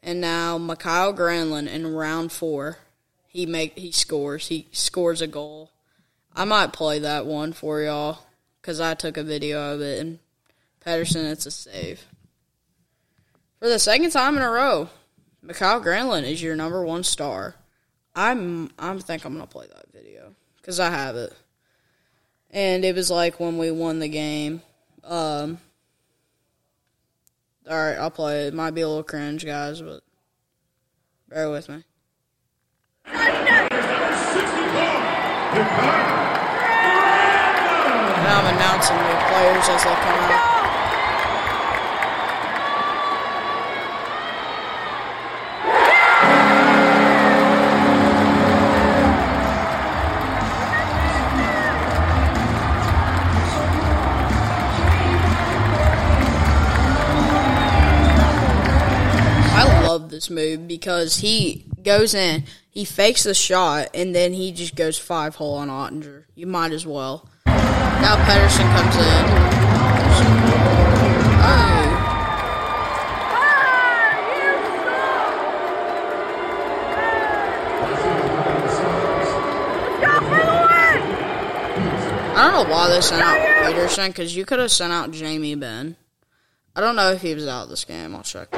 And 0.02 0.20
now 0.20 0.58
Mikael 0.58 1.14
Granlund 1.14 1.68
in 1.68 1.94
round 1.94 2.32
four, 2.32 2.78
he 3.28 3.46
make 3.46 3.78
he 3.78 3.92
scores. 3.92 4.48
He 4.48 4.66
scores 4.72 5.20
a 5.20 5.26
goal. 5.28 5.70
I 6.34 6.44
might 6.44 6.72
play 6.72 6.98
that 6.98 7.26
one 7.26 7.52
for 7.52 7.80
y'all 7.80 8.18
because 8.60 8.80
I 8.80 8.94
took 8.94 9.16
a 9.16 9.22
video 9.22 9.74
of 9.74 9.80
it. 9.80 10.00
And 10.00 10.18
Pedersen, 10.80 11.26
it's 11.26 11.46
a 11.46 11.50
save. 11.50 12.04
For 13.58 13.68
the 13.68 13.78
second 13.78 14.10
time 14.10 14.36
in 14.36 14.42
a 14.42 14.50
row, 14.50 14.90
Mikael 15.42 15.80
Granlund 15.80 16.24
is 16.24 16.42
your 16.42 16.56
number 16.56 16.84
one 16.84 17.04
star. 17.04 17.54
I'm 18.14 18.70
I 18.78 18.96
think 18.98 19.24
I'm 19.24 19.32
gonna 19.32 19.46
play 19.46 19.66
that 19.66 19.92
video 19.92 20.34
because 20.56 20.78
I 20.78 20.90
have 20.90 21.16
it, 21.16 21.32
and 22.50 22.84
it 22.84 22.94
was 22.94 23.10
like 23.10 23.40
when 23.40 23.56
we 23.56 23.70
won 23.70 23.98
the 23.98 24.08
game. 24.08 24.60
Um, 25.04 25.58
all 27.68 27.76
right, 27.76 27.96
I'll 27.96 28.10
play 28.10 28.46
it. 28.46 28.54
Might 28.54 28.72
be 28.72 28.82
a 28.82 28.88
little 28.88 29.02
cringe, 29.02 29.44
guys, 29.44 29.80
but 29.80 30.02
bear 31.28 31.50
with 31.50 31.68
me. 31.68 31.82
Now 33.06 33.22
I'm 38.40 38.54
announcing 38.54 38.96
new 38.96 39.18
players 39.28 39.68
as 39.68 39.84
they 39.84 39.94
come 39.94 40.30
out. 40.30 40.55
This 60.16 60.30
move 60.30 60.66
because 60.66 61.18
he 61.18 61.66
goes 61.82 62.14
in, 62.14 62.44
he 62.70 62.86
fakes 62.86 63.24
the 63.24 63.34
shot, 63.34 63.90
and 63.92 64.14
then 64.14 64.32
he 64.32 64.50
just 64.50 64.74
goes 64.74 64.96
five 64.96 65.34
hole 65.34 65.56
on 65.56 65.68
Oettinger. 65.68 66.24
You 66.34 66.46
might 66.46 66.72
as 66.72 66.86
well. 66.86 67.28
Now 67.44 68.16
Pedersen 68.24 68.66
comes 68.68 68.96
in. 68.96 69.02
I 82.34 82.50
don't 82.50 82.66
know 82.66 82.72
why 82.72 82.88
they 82.88 83.02
sent 83.02 83.20
out 83.20 83.66
Peterson 83.66 84.06
because 84.08 84.34
you 84.34 84.46
could 84.46 84.60
have 84.60 84.72
sent 84.72 84.94
out 84.94 85.10
Jamie 85.10 85.56
Benn. 85.56 85.96
I 86.74 86.80
don't 86.80 86.96
know 86.96 87.12
if 87.12 87.20
he 87.20 87.34
was 87.34 87.46
out 87.46 87.68
this 87.68 87.84
game. 87.84 88.14
I'll 88.14 88.22
check. 88.22 88.48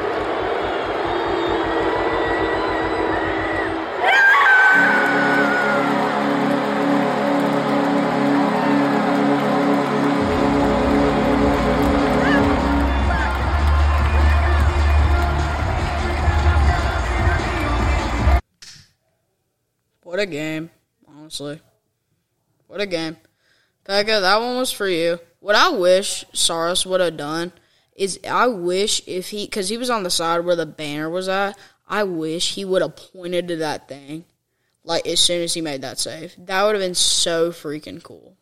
What 20.19 20.25
a 20.25 20.31
game, 20.33 20.71
honestly. 21.07 21.61
What 22.67 22.81
a 22.81 22.87
game. 22.87 23.17
Pekka, 23.85 24.21
that 24.21 24.41
one 24.41 24.57
was 24.57 24.73
for 24.73 24.89
you. 24.89 25.21
What 25.39 25.55
I 25.55 25.69
wish 25.69 26.25
Saros 26.33 26.85
would 26.85 27.01
have 27.01 27.17
done 27.17 27.53
is 27.95 28.19
I 28.29 28.49
wish 28.49 29.01
if 29.07 29.29
he, 29.29 29.45
because 29.45 29.69
he 29.69 29.77
was 29.77 29.91
on 29.91 30.03
the 30.03 30.11
side 30.11 30.45
where 30.45 30.57
the 30.57 30.67
banner 30.67 31.09
was 31.09 31.29
at, 31.29 31.57
I 31.87 32.03
wish 32.03 32.57
he 32.57 32.65
would 32.65 32.83
have 32.83 32.97
pointed 32.97 33.47
to 33.47 33.57
that 33.59 33.87
thing, 33.87 34.25
like 34.83 35.07
as 35.07 35.21
soon 35.21 35.41
as 35.41 35.55
he 35.55 35.61
made 35.61 35.83
that 35.83 36.01
save. 36.01 36.35
That 36.37 36.65
would 36.65 36.75
have 36.75 36.83
been 36.83 36.97
so 36.97 37.53
freaking 37.53 38.03
cool. 38.03 38.37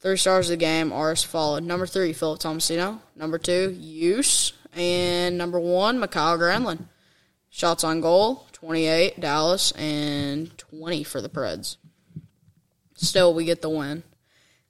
Three 0.00 0.18
stars 0.18 0.50
of 0.50 0.50
the 0.50 0.56
game 0.58 0.92
are 0.92 1.12
as 1.12 1.24
followed. 1.24 1.64
Number 1.64 1.86
three, 1.86 2.12
Philip 2.12 2.40
Tomasino. 2.40 3.00
Number 3.16 3.38
two, 3.38 3.70
Juuse. 3.70 4.52
And 4.74 5.38
number 5.38 5.58
one, 5.58 5.98
Mikael 5.98 6.36
Granlund. 6.36 6.88
Shots 7.48 7.84
on 7.84 8.02
goal, 8.02 8.45
28, 8.56 9.20
Dallas, 9.20 9.72
and 9.72 10.56
20 10.56 11.04
for 11.04 11.20
the 11.20 11.28
Preds. 11.28 11.76
Still, 12.94 13.34
we 13.34 13.44
get 13.44 13.60
the 13.60 13.68
win. 13.68 14.02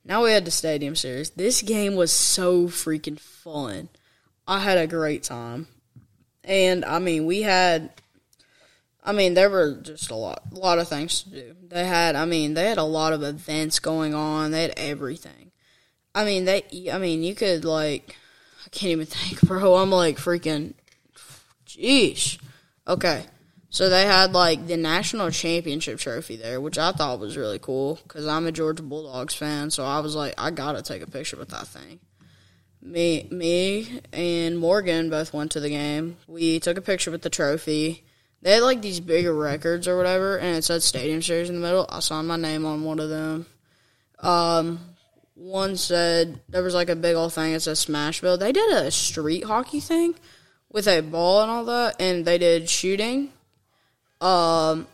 Now 0.05 0.25
we 0.25 0.33
had 0.33 0.44
the 0.44 0.51
Stadium 0.51 0.96
Series. 0.96 1.31
This 1.31 1.62
game 1.62 1.94
was 1.94 2.11
so 2.11 2.66
freaking 2.66 3.18
fun. 3.18 3.88
I 4.46 4.59
had 4.59 4.79
a 4.79 4.87
great 4.87 5.22
time. 5.22 5.68
And, 6.42 6.85
I 6.85 6.99
mean, 6.99 7.27
we 7.27 7.42
had 7.42 7.90
I 9.07 9.12
mean, 9.12 9.35
there 9.35 9.49
were 9.49 9.77
just 9.77 10.11
a 10.11 10.16
lot, 10.16 10.42
a 10.53 10.59
lot 10.59 10.81
of 10.81 10.88
things 10.88 11.22
to 11.22 11.31
do. 11.31 11.57
They 11.68 11.87
had, 11.87 12.16
I 12.16 12.25
mean, 12.25 12.55
they 12.55 12.68
had 12.68 12.79
a 12.79 12.83
lot 12.83 13.12
of 13.12 13.22
events 13.22 13.79
going 13.79 14.14
on. 14.14 14.51
They 14.51 14.62
had 14.62 14.75
everything. 14.77 15.53
I 16.12 16.25
mean, 16.25 16.44
they, 16.44 16.64
I 16.92 16.99
mean, 16.99 17.22
you 17.22 17.37
could 17.37 17.64
like, 17.64 18.16
I 18.64 18.68
can't 18.70 18.90
even 18.90 19.07
think, 19.07 19.40
bro. 19.42 19.77
I'm 19.77 19.92
like 19.92 20.16
freaking, 20.16 20.75
jeez. 21.68 22.38
Okay, 22.88 23.27
so 23.77 23.89
they 23.89 24.07
had 24.07 24.33
like 24.33 24.67
the 24.67 24.77
national 24.77 25.31
championship 25.31 25.99
trophy 25.99 26.37
there, 26.37 26.61
which 26.61 26.79
I 26.79 26.93
thought 26.93 27.21
was 27.21 27.37
really 27.37 27.59
cool 27.59 27.99
because 28.03 28.27
I'm 28.27 28.47
a 28.47 28.53
Georgia 28.53 28.83
Bulldogs 28.83 29.35
fan. 29.35 29.71
So 29.71 29.85
I 29.85 30.01
was 30.01 30.15
like, 30.15 30.35
I 30.39 30.51
gotta 30.51 30.83
take 30.83 31.03
a 31.03 31.11
picture 31.11 31.37
with 31.37 31.51
that 31.51 31.67
thing. 31.67 32.01
Me, 32.81 33.27
me, 33.31 34.01
and 34.12 34.59
Morgan 34.59 35.11
both 35.11 35.35
went 35.35 35.51
to 35.53 35.61
the 35.61 35.71
game. 35.71 36.17
We 36.29 36.61
took 36.61 36.79
a 36.79 36.83
picture 36.83 37.11
with 37.11 37.23
the 37.23 37.31
trophy 37.31 38.05
they 38.43 38.53
had 38.53 38.62
like 38.62 38.81
these 38.81 39.01
bigger 39.01 39.35
records 39.35 39.89
or 39.89 39.97
whatever, 39.97 40.39
and 40.39 40.57
it 40.57 40.62
said 40.62 40.83
Stadium 40.83 41.21
Series 41.21 41.49
in 41.49 41.57
the 41.57 41.67
middle. 41.67 41.87
I 41.89 41.99
signed 41.99 42.29
my 42.29 42.37
name 42.37 42.65
on 42.65 42.85
one 42.85 43.01
of 43.01 43.09
them. 43.09 43.47
Um, 44.21 44.79
one 45.35 45.77
said 45.77 46.41
there 46.49 46.62
was 46.62 46.75
like 46.75 46.89
a 46.89 46.95
big 46.95 47.17
old 47.17 47.33
thing. 47.33 47.55
It 47.55 47.62
said 47.62 47.75
Smashville. 47.75 48.39
They 48.39 48.53
did 48.53 48.71
a 48.71 48.91
street 48.91 49.45
hockey 49.45 49.81
thing 49.81 50.15
with 50.71 50.87
a 50.87 51.01
ball 51.01 51.43
and 51.43 51.51
all 51.51 51.65
that, 51.65 51.97
and 52.01 52.25
they 52.25 52.39
did 52.39 52.71
shooting. 52.71 53.33
Um, 54.21 54.87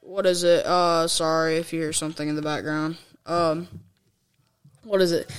what 0.00 0.26
is 0.26 0.44
it? 0.44 0.64
Uh, 0.64 1.08
sorry 1.08 1.56
if 1.56 1.72
you 1.72 1.80
hear 1.80 1.92
something 1.92 2.28
in 2.28 2.36
the 2.36 2.42
background. 2.42 2.96
Um, 3.26 3.68
what 4.84 5.02
is 5.02 5.12
it? 5.12 5.30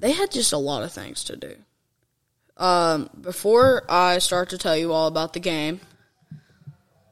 They 0.00 0.12
had 0.12 0.30
just 0.30 0.52
a 0.52 0.58
lot 0.58 0.82
of 0.82 0.92
things 0.92 1.24
to 1.24 1.36
do. 1.36 1.56
Um, 2.56 3.10
before 3.20 3.84
I 3.88 4.18
start 4.18 4.50
to 4.50 4.58
tell 4.58 4.76
you 4.76 4.92
all 4.92 5.06
about 5.06 5.32
the 5.32 5.40
game, 5.40 5.80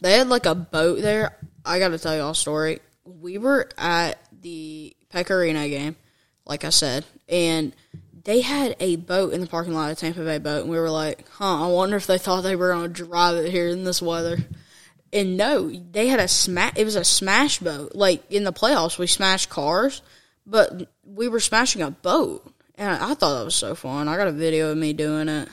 they 0.00 0.18
had 0.18 0.28
like 0.28 0.46
a 0.46 0.54
boat 0.54 1.00
there. 1.00 1.36
I 1.64 1.78
got 1.78 1.88
to 1.88 1.98
tell 1.98 2.16
y'all 2.16 2.30
a 2.30 2.34
story. 2.34 2.80
We 3.04 3.38
were 3.38 3.68
at 3.78 4.18
the 4.40 4.94
Pekka 5.12 5.30
Rinne 5.30 5.68
game, 5.68 5.96
like 6.44 6.64
I 6.64 6.70
said, 6.70 7.04
and 7.28 7.74
they 8.26 8.40
had 8.40 8.76
a 8.80 8.96
boat 8.96 9.32
in 9.32 9.40
the 9.40 9.46
parking 9.46 9.72
lot 9.72 9.90
of 9.90 9.98
Tampa 9.98 10.20
Bay 10.20 10.38
boat, 10.38 10.62
and 10.62 10.70
we 10.70 10.78
were 10.78 10.90
like, 10.90 11.26
"Huh? 11.30 11.64
I 11.64 11.68
wonder 11.68 11.96
if 11.96 12.06
they 12.06 12.18
thought 12.18 12.42
they 12.42 12.56
were 12.56 12.72
going 12.72 12.92
to 12.92 13.04
drive 13.04 13.36
it 13.36 13.50
here 13.50 13.68
in 13.68 13.84
this 13.84 14.02
weather." 14.02 14.38
And 15.12 15.36
no, 15.36 15.70
they 15.70 16.08
had 16.08 16.20
a 16.20 16.28
smash. 16.28 16.72
It 16.76 16.84
was 16.84 16.96
a 16.96 17.04
smash 17.04 17.60
boat. 17.60 17.94
Like 17.94 18.30
in 18.30 18.44
the 18.44 18.52
playoffs, 18.52 18.98
we 18.98 19.06
smashed 19.06 19.48
cars, 19.48 20.02
but 20.44 20.90
we 21.04 21.28
were 21.28 21.40
smashing 21.40 21.82
a 21.82 21.90
boat, 21.92 22.52
and 22.74 22.90
I 22.90 23.14
thought 23.14 23.38
that 23.38 23.44
was 23.44 23.54
so 23.54 23.74
fun. 23.74 24.08
I 24.08 24.16
got 24.16 24.28
a 24.28 24.32
video 24.32 24.72
of 24.72 24.76
me 24.76 24.92
doing 24.92 25.28
it 25.28 25.48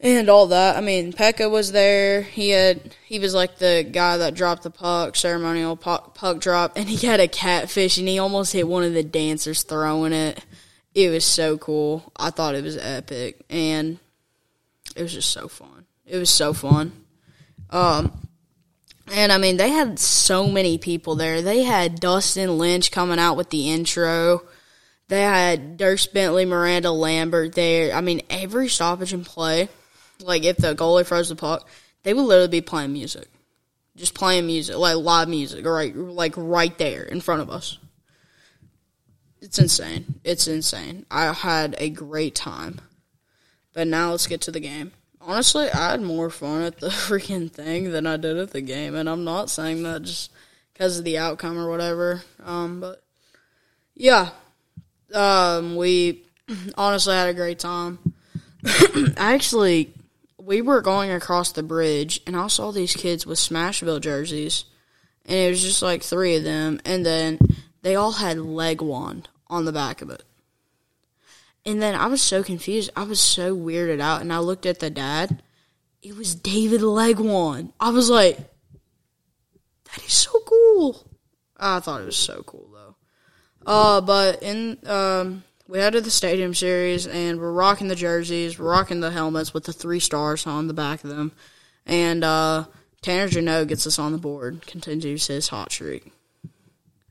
and 0.00 0.28
all 0.28 0.48
that. 0.48 0.76
I 0.76 0.80
mean, 0.80 1.12
Pekka 1.12 1.50
was 1.50 1.72
there. 1.72 2.22
He 2.22 2.50
had 2.50 2.94
he 3.04 3.18
was 3.18 3.34
like 3.34 3.58
the 3.58 3.86
guy 3.90 4.18
that 4.18 4.34
dropped 4.34 4.62
the 4.62 4.70
puck, 4.70 5.16
ceremonial 5.16 5.76
puck, 5.76 6.14
puck 6.14 6.40
drop, 6.40 6.76
and 6.76 6.88
he 6.88 7.06
had 7.06 7.20
a 7.20 7.28
catfish, 7.28 7.98
and 7.98 8.08
he 8.08 8.18
almost 8.18 8.52
hit 8.52 8.68
one 8.68 8.84
of 8.84 8.92
the 8.92 9.02
dancers 9.02 9.62
throwing 9.62 10.12
it. 10.12 10.44
It 10.96 11.10
was 11.10 11.24
so 11.24 11.58
cool. 11.58 12.10
I 12.16 12.30
thought 12.30 12.54
it 12.54 12.64
was 12.64 12.76
epic, 12.76 13.44
and 13.50 13.98
it 14.96 15.02
was 15.02 15.12
just 15.12 15.30
so 15.30 15.46
fun. 15.46 15.84
It 16.06 16.16
was 16.16 16.30
so 16.30 16.52
fun. 16.54 16.92
Um, 17.70 18.12
and 19.12 19.30
I 19.30 19.38
mean, 19.38 19.58
they 19.58 19.70
had 19.70 19.98
so 19.98 20.48
many 20.48 20.78
people 20.78 21.14
there. 21.14 21.42
They 21.42 21.62
had 21.62 22.00
Dustin 22.00 22.56
Lynch 22.56 22.90
coming 22.90 23.18
out 23.18 23.36
with 23.36 23.50
the 23.50 23.70
intro. 23.70 24.42
They 25.08 25.20
had 25.20 25.78
Dierks 25.78 26.12
Bentley, 26.12 26.46
Miranda 26.46 26.90
Lambert 26.90 27.54
there. 27.54 27.94
I 27.94 28.00
mean, 28.00 28.22
every 28.30 28.68
stoppage 28.68 29.12
and 29.12 29.24
play 29.24 29.68
like 30.22 30.44
if 30.44 30.56
the 30.56 30.74
goalie 30.74 31.06
froze 31.06 31.28
the 31.28 31.36
puck, 31.36 31.68
they 32.02 32.14
would 32.14 32.22
literally 32.22 32.48
be 32.48 32.60
playing 32.60 32.92
music, 32.92 33.28
just 33.96 34.14
playing 34.14 34.46
music, 34.46 34.76
like 34.76 34.96
live 34.96 35.28
music, 35.28 35.64
right, 35.66 35.94
like 35.94 36.34
right 36.36 36.76
there 36.78 37.02
in 37.02 37.20
front 37.20 37.42
of 37.42 37.50
us. 37.50 37.78
It's 39.40 39.58
insane. 39.58 40.20
It's 40.24 40.46
insane. 40.46 41.06
I 41.10 41.32
had 41.32 41.76
a 41.78 41.90
great 41.90 42.34
time. 42.34 42.80
But 43.72 43.86
now 43.86 44.10
let's 44.12 44.26
get 44.26 44.40
to 44.42 44.50
the 44.50 44.60
game. 44.60 44.92
Honestly, 45.20 45.68
I 45.70 45.90
had 45.90 46.02
more 46.02 46.30
fun 46.30 46.62
at 46.62 46.78
the 46.78 46.88
freaking 46.88 47.50
thing 47.50 47.90
than 47.90 48.06
I 48.06 48.16
did 48.16 48.36
at 48.36 48.50
the 48.50 48.60
game, 48.60 48.94
and 48.94 49.08
I'm 49.08 49.24
not 49.24 49.50
saying 49.50 49.82
that 49.82 50.02
just 50.02 50.30
because 50.72 50.98
of 50.98 51.04
the 51.04 51.18
outcome 51.18 51.58
or 51.58 51.68
whatever. 51.68 52.22
Um, 52.44 52.80
but 52.80 53.02
yeah, 53.94 54.30
um, 55.12 55.76
we 55.76 56.22
honestly 56.76 57.14
had 57.14 57.28
a 57.28 57.34
great 57.34 57.58
time. 57.58 57.98
Actually 59.16 59.92
we 60.46 60.62
were 60.62 60.80
going 60.80 61.10
across 61.10 61.52
the 61.52 61.62
bridge, 61.62 62.20
and 62.26 62.36
I 62.36 62.46
saw 62.46 62.70
these 62.70 62.94
kids 62.94 63.26
with 63.26 63.38
Smashville 63.38 64.00
jerseys, 64.00 64.64
and 65.26 65.36
it 65.36 65.50
was 65.50 65.60
just 65.60 65.82
like 65.82 66.02
three 66.02 66.36
of 66.36 66.44
them, 66.44 66.80
and 66.84 67.04
then 67.04 67.38
they 67.86 67.94
all 67.94 68.10
had 68.10 68.38
Legwand 68.38 69.26
on 69.46 69.64
the 69.64 69.70
back 69.70 70.02
of 70.02 70.10
it. 70.10 70.24
And 71.64 71.80
then 71.80 71.94
I 71.94 72.08
was 72.08 72.20
so 72.20 72.42
confused. 72.42 72.90
I 72.96 73.04
was 73.04 73.20
so 73.20 73.56
weirded 73.56 74.00
out, 74.00 74.22
and 74.22 74.32
I 74.32 74.40
looked 74.40 74.66
at 74.66 74.80
the 74.80 74.90
dad. 74.90 75.40
It 76.02 76.16
was 76.16 76.34
David 76.34 76.80
Legwand. 76.80 77.72
I 77.78 77.90
was 77.90 78.10
like, 78.10 78.38
That 78.38 80.04
is 80.04 80.12
so 80.14 80.32
cool. 80.44 81.08
I 81.56 81.78
thought 81.78 82.00
it 82.00 82.06
was 82.06 82.16
so 82.16 82.42
cool 82.44 82.68
though. 82.72 82.96
Uh, 83.64 84.00
but 84.00 84.42
in 84.42 84.78
um, 84.84 85.44
we 85.68 85.78
head 85.78 85.92
to 85.92 86.00
the 86.00 86.10
stadium 86.10 86.54
series 86.54 87.06
and 87.06 87.38
we're 87.38 87.52
rocking 87.52 87.86
the 87.86 87.94
jerseys, 87.94 88.58
we're 88.58 88.68
rocking 88.68 88.98
the 88.98 89.12
helmets 89.12 89.54
with 89.54 89.62
the 89.62 89.72
three 89.72 90.00
stars 90.00 90.44
on 90.44 90.66
the 90.66 90.74
back 90.74 91.04
of 91.04 91.10
them, 91.10 91.30
and 91.86 92.24
uh, 92.24 92.64
Tanner 93.00 93.28
Jeannot 93.28 93.68
gets 93.68 93.86
us 93.86 94.00
on 94.00 94.10
the 94.10 94.18
board, 94.18 94.66
continues 94.66 95.28
his 95.28 95.46
hot 95.46 95.70
streak. 95.70 96.12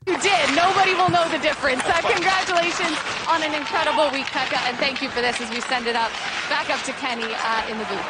You 0.06 0.14
did. 0.22 0.54
Nobody 0.54 0.94
will 0.94 1.10
know 1.10 1.26
the 1.34 1.42
difference. 1.42 1.82
Uh, 1.82 1.98
congratulations 1.98 2.94
on 3.26 3.42
an 3.42 3.50
incredible 3.58 4.06
week, 4.14 4.30
Pekka, 4.30 4.54
and 4.70 4.78
thank 4.78 5.02
you 5.02 5.10
for 5.10 5.18
this 5.18 5.40
as 5.42 5.50
we 5.50 5.58
send 5.66 5.90
it 5.90 5.98
up 5.98 6.14
back 6.46 6.70
up 6.70 6.78
to 6.86 6.94
Kenny 7.02 7.26
uh, 7.26 7.66
in 7.66 7.74
the 7.74 7.86
booth. 7.90 8.06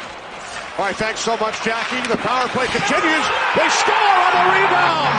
All 0.77 0.85
right, 0.85 0.93
thanks 0.93 1.25
so 1.25 1.33
much, 1.41 1.57
Jackie. 1.65 1.97
The 2.05 2.21
power 2.21 2.45
play 2.53 2.69
continues. 2.69 3.25
They 3.57 3.65
score 3.81 4.13
on 4.13 4.29
the 4.29 4.45
rebound. 4.45 5.13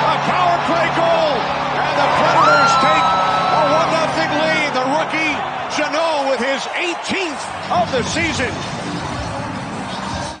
A 0.00 0.16
power 0.32 0.56
play 0.64 0.88
goal, 0.96 1.36
and 1.76 1.94
the 2.00 2.08
Predators 2.08 2.74
take 2.80 3.06
a 3.52 3.60
one 3.68 3.90
nothing 3.92 4.32
lead. 4.32 4.68
The 4.72 4.86
rookie 4.96 5.36
Jeannot 5.76 6.32
with 6.32 6.40
his 6.40 6.64
18th 6.72 7.44
of 7.68 7.84
the 7.92 8.00
season. 8.08 8.48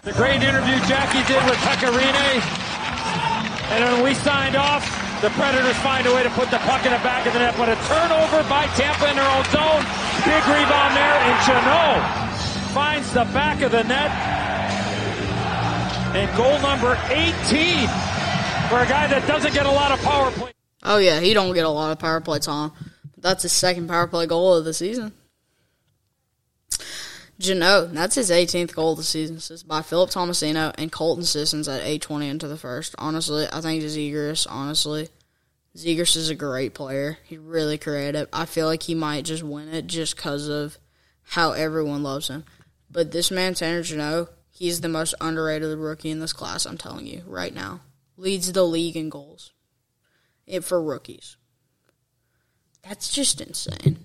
The 0.00 0.16
great 0.16 0.40
interview 0.40 0.80
Jackie 0.88 1.20
did 1.28 1.44
with 1.44 1.60
Pekka 1.60 1.92
Rinne. 1.92 2.40
And 3.76 3.84
when 3.84 4.04
we 4.04 4.14
signed 4.14 4.56
off, 4.56 5.01
the 5.22 5.30
Predators 5.30 5.76
find 5.78 6.04
a 6.08 6.12
way 6.12 6.24
to 6.24 6.30
put 6.30 6.50
the 6.50 6.58
puck 6.58 6.84
in 6.84 6.90
the 6.90 6.98
back 6.98 7.24
of 7.26 7.32
the 7.32 7.38
net, 7.38 7.54
but 7.56 7.68
a 7.68 7.76
turnover 7.86 8.42
by 8.50 8.66
Tampa 8.74 9.08
in 9.08 9.14
their 9.14 9.30
own 9.30 9.44
zone. 9.54 9.82
Big 10.26 10.42
rebound 10.50 10.96
there, 10.98 11.14
and 11.14 11.46
Jeannot 11.46 12.02
finds 12.74 13.12
the 13.12 13.24
back 13.32 13.62
of 13.62 13.70
the 13.70 13.84
net. 13.84 14.10
And 16.16 16.36
goal 16.36 16.58
number 16.60 16.98
18 17.08 17.86
for 18.68 18.80
a 18.82 18.86
guy 18.90 19.06
that 19.06 19.24
doesn't 19.28 19.54
get 19.54 19.64
a 19.64 19.70
lot 19.70 19.92
of 19.92 20.00
power 20.02 20.32
play. 20.32 20.52
Oh 20.82 20.98
yeah, 20.98 21.20
he 21.20 21.34
don't 21.34 21.54
get 21.54 21.64
a 21.64 21.70
lot 21.70 21.92
of 21.92 22.00
power 22.00 22.20
play 22.20 22.40
time. 22.40 22.72
That's 23.16 23.44
his 23.44 23.52
second 23.52 23.86
power 23.86 24.08
play 24.08 24.26
goal 24.26 24.54
of 24.54 24.64
the 24.64 24.74
season. 24.74 25.12
Jeannot, 27.42 27.92
that's 27.92 28.14
his 28.14 28.30
18th 28.30 28.72
goal 28.72 28.92
of 28.92 28.98
the 28.98 29.02
season. 29.02 29.36
This 29.36 29.64
by 29.64 29.82
Philip 29.82 30.10
Tomasino 30.10 30.72
and 30.78 30.92
Colton 30.92 31.24
Sissons 31.24 31.66
at 31.66 31.80
820 31.80 32.28
into 32.28 32.46
the 32.46 32.56
first. 32.56 32.94
Honestly, 32.98 33.46
I 33.52 33.60
think 33.60 33.82
Zegras, 33.82 34.46
honestly, 34.48 35.08
Zegras 35.76 36.16
is 36.16 36.30
a 36.30 36.36
great 36.36 36.72
player. 36.72 37.18
He's 37.24 37.40
really 37.40 37.78
creative. 37.78 38.28
I 38.32 38.46
feel 38.46 38.66
like 38.66 38.84
he 38.84 38.94
might 38.94 39.24
just 39.24 39.42
win 39.42 39.68
it 39.68 39.88
just 39.88 40.14
because 40.14 40.48
of 40.48 40.78
how 41.22 41.50
everyone 41.50 42.04
loves 42.04 42.28
him. 42.28 42.44
But 42.88 43.10
this 43.10 43.32
man, 43.32 43.54
Tanner 43.54 43.82
Jeannot, 43.82 44.28
he's 44.50 44.80
the 44.80 44.88
most 44.88 45.14
underrated 45.20 45.76
rookie 45.76 46.10
in 46.10 46.20
this 46.20 46.32
class, 46.32 46.64
I'm 46.64 46.78
telling 46.78 47.08
you, 47.08 47.22
right 47.26 47.52
now. 47.52 47.80
Leads 48.16 48.52
the 48.52 48.62
league 48.62 48.96
in 48.96 49.08
goals. 49.08 49.52
It 50.46 50.62
for 50.62 50.80
rookies. 50.80 51.36
That's 52.82 53.12
just 53.12 53.40
insane. 53.40 53.98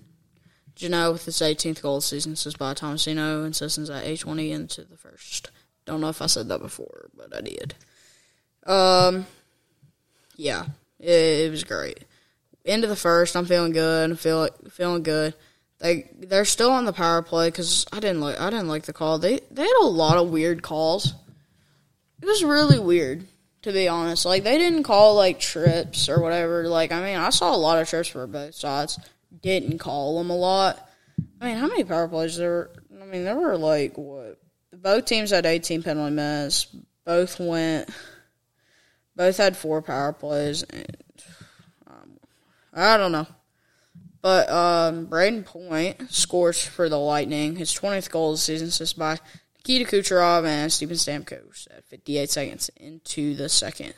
Jeannot 0.78 1.12
with 1.12 1.24
his 1.24 1.36
18th 1.36 1.82
goal 1.82 1.96
of 1.96 2.02
the 2.02 2.06
season 2.06 2.36
says 2.36 2.54
by 2.54 2.72
Tomasino 2.72 3.44
and 3.44 3.54
Sissons 3.54 3.90
at 3.90 4.04
820 4.04 4.52
into 4.52 4.84
the 4.84 4.96
first. 4.96 5.50
Don't 5.84 6.00
know 6.00 6.08
if 6.08 6.22
I 6.22 6.26
said 6.26 6.48
that 6.48 6.60
before, 6.60 7.10
but 7.16 7.36
I 7.36 7.40
did. 7.40 7.74
Um, 8.64 9.26
yeah, 10.36 10.66
it, 11.00 11.46
it 11.46 11.50
was 11.50 11.64
great. 11.64 12.04
Into 12.64 12.86
the 12.86 12.96
first, 12.96 13.36
I'm 13.36 13.46
feeling 13.46 13.72
good. 13.72 14.10
I'm 14.10 14.16
feeling 14.16 14.50
feeling 14.70 15.02
good. 15.02 15.34
They 15.78 16.10
they're 16.14 16.44
still 16.44 16.70
on 16.70 16.84
the 16.84 16.92
power 16.92 17.22
play 17.22 17.48
because 17.48 17.86
I 17.92 18.00
didn't 18.00 18.20
like 18.20 18.40
I 18.40 18.50
didn't 18.50 18.68
like 18.68 18.84
the 18.84 18.92
call. 18.92 19.18
They 19.18 19.40
they 19.50 19.62
had 19.62 19.82
a 19.82 19.86
lot 19.86 20.18
of 20.18 20.30
weird 20.30 20.62
calls. 20.62 21.14
It 22.20 22.26
was 22.26 22.44
really 22.44 22.78
weird 22.78 23.26
to 23.62 23.72
be 23.72 23.88
honest. 23.88 24.24
Like 24.26 24.44
they 24.44 24.58
didn't 24.58 24.82
call 24.82 25.14
like 25.14 25.40
trips 25.40 26.08
or 26.08 26.20
whatever. 26.20 26.68
Like 26.68 26.92
I 26.92 27.02
mean, 27.02 27.16
I 27.16 27.30
saw 27.30 27.54
a 27.54 27.56
lot 27.56 27.80
of 27.80 27.88
trips 27.88 28.08
for 28.08 28.26
both 28.26 28.54
sides. 28.54 28.98
Didn't 29.40 29.78
call 29.78 30.18
them 30.18 30.30
a 30.30 30.36
lot. 30.36 30.88
I 31.40 31.48
mean, 31.48 31.56
how 31.56 31.66
many 31.66 31.84
power 31.84 32.08
plays 32.08 32.36
there? 32.36 32.50
Were? 32.50 32.70
I 33.02 33.04
mean, 33.04 33.24
there 33.24 33.36
were 33.36 33.56
like 33.56 33.96
what? 33.96 34.38
Both 34.72 35.06
teams 35.06 35.30
had 35.30 35.46
18 35.46 35.82
penalty 35.82 36.14
minutes. 36.14 36.66
Both 37.04 37.40
went. 37.40 37.88
Both 39.16 39.36
had 39.36 39.56
four 39.56 39.82
power 39.82 40.12
plays. 40.12 40.62
And, 40.62 40.96
um, 41.86 42.18
I 42.72 42.96
don't 42.96 43.12
know. 43.12 43.26
But 44.20 44.50
um, 44.50 45.06
Brayden 45.06 45.44
Point 45.44 46.12
scores 46.12 46.64
for 46.64 46.88
the 46.88 46.98
Lightning. 46.98 47.56
His 47.56 47.72
20th 47.72 48.10
goal 48.10 48.30
of 48.32 48.34
the 48.34 48.40
season 48.40 48.68
is 48.68 48.92
by 48.92 49.18
Nikita 49.56 49.84
Kucherov 49.84 50.46
and 50.46 50.72
Steven 50.72 50.96
Stamkos 50.96 51.68
at 51.76 51.84
58 51.84 52.30
seconds 52.30 52.70
into 52.76 53.34
the 53.34 53.48
second. 53.48 53.94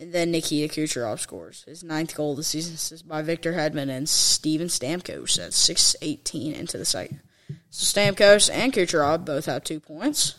And 0.00 0.14
then 0.14 0.30
Nikita 0.30 0.72
Kucherov 0.72 1.20
scores. 1.20 1.62
His 1.64 1.84
ninth 1.84 2.14
goal 2.14 2.30
of 2.30 2.38
the 2.38 2.42
season 2.42 2.72
is 2.96 3.02
by 3.02 3.20
Victor 3.20 3.52
Hedman 3.52 3.90
and 3.90 4.08
Steven 4.08 4.68
Stamkos 4.68 5.38
at 5.38 5.50
6.18 5.50 6.54
into 6.58 6.78
the 6.78 6.86
second. 6.86 7.20
So 7.68 8.00
Stamkos 8.00 8.50
and 8.50 8.72
Kucherov 8.72 9.26
both 9.26 9.44
have 9.44 9.62
two 9.62 9.78
points. 9.78 10.36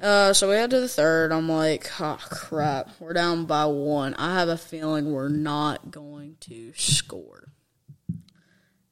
Uh, 0.00 0.34
so 0.34 0.50
we 0.50 0.56
head 0.56 0.68
to 0.68 0.80
the 0.80 0.88
third. 0.88 1.32
I'm 1.32 1.48
like, 1.48 1.90
oh 1.98 2.18
crap, 2.28 2.90
we're 3.00 3.14
down 3.14 3.46
by 3.46 3.64
one. 3.64 4.14
I 4.14 4.34
have 4.38 4.50
a 4.50 4.58
feeling 4.58 5.12
we're 5.12 5.28
not 5.30 5.90
going 5.90 6.36
to 6.40 6.74
score. 6.76 7.48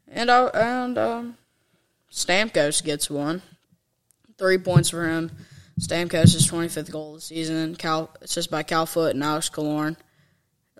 And 0.09 0.31
I, 0.31 0.47
and 0.47 0.97
um, 0.97 1.37
Stamkos 2.11 2.83
gets 2.83 3.11
one, 3.11 3.43
three 4.39 4.59
points 4.59 4.89
for 4.89 5.07
him. 5.07 5.31
Stamkos' 5.81 6.51
25th 6.51 6.91
goal 6.91 7.15
of 7.15 7.21
the 7.21 7.21
season. 7.23 7.75
Cal, 7.75 8.15
it's 8.21 8.35
just 8.35 8.51
by 8.51 8.63
Cal 8.63 8.85
Foote 8.85 9.15
and 9.15 9.25
Alex 9.25 9.49
Killorn. 9.49 9.97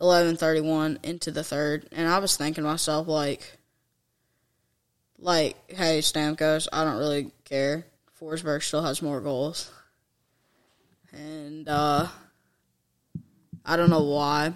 11:31 0.01 0.99
into 1.03 1.31
the 1.31 1.45
third, 1.45 1.89
and 1.93 2.09
I 2.09 2.19
was 2.19 2.37
thinking 2.37 2.65
to 2.65 2.69
myself 2.71 3.07
like, 3.07 3.59
like, 5.19 5.57
hey 5.71 5.99
Stamkos, 5.99 6.69
I 6.73 6.85
don't 6.85 6.99
really 6.99 7.33
care. 7.45 7.87
Forsberg 8.19 8.63
still 8.63 8.83
has 8.83 9.03
more 9.03 9.21
goals, 9.21 9.71
and 11.13 11.69
uh, 11.69 12.09
I 13.65 13.77
don't 13.77 13.91
know 13.91 14.05
why. 14.05 14.55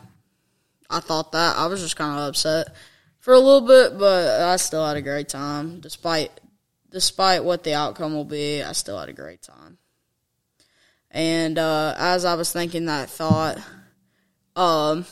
I 0.89 1.01
thought 1.01 1.33
that 1.33 1.57
I 1.57 1.67
was 1.67 1.81
just 1.81 1.97
kind 1.97 2.19
of 2.19 2.29
upset 2.29 2.75
for 3.19 3.35
a 3.35 3.39
little 3.39 3.67
bit, 3.67 3.99
but 3.99 4.41
I 4.43 4.57
still 4.57 4.87
had 4.87 4.97
a 4.97 5.03
great 5.03 5.29
time 5.29 5.81
despite 5.81 6.31
despite 6.91 7.45
what 7.45 7.65
the 7.65 7.75
outcome 7.75 8.15
will 8.15 8.25
be. 8.25 8.63
I 8.63 8.73
still 8.73 8.99
had 8.99 9.09
a 9.09 9.15
great 9.15 9.43
time. 9.43 9.79
And 11.15 11.59
uh, 11.59 11.95
as 11.97 12.25
I 12.25 12.35
was 12.35 12.53
thinking 12.53 12.87
that 12.87 13.09
thought, 13.09 13.59
um, 14.57 15.07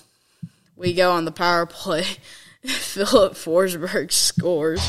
we 0.76 0.94
go 0.94 1.12
on 1.12 1.24
the 1.24 1.32
power 1.32 1.64
play. 1.64 2.04
Filip 2.64 3.34
Forsberg 3.34 4.10
scores. 4.12 4.82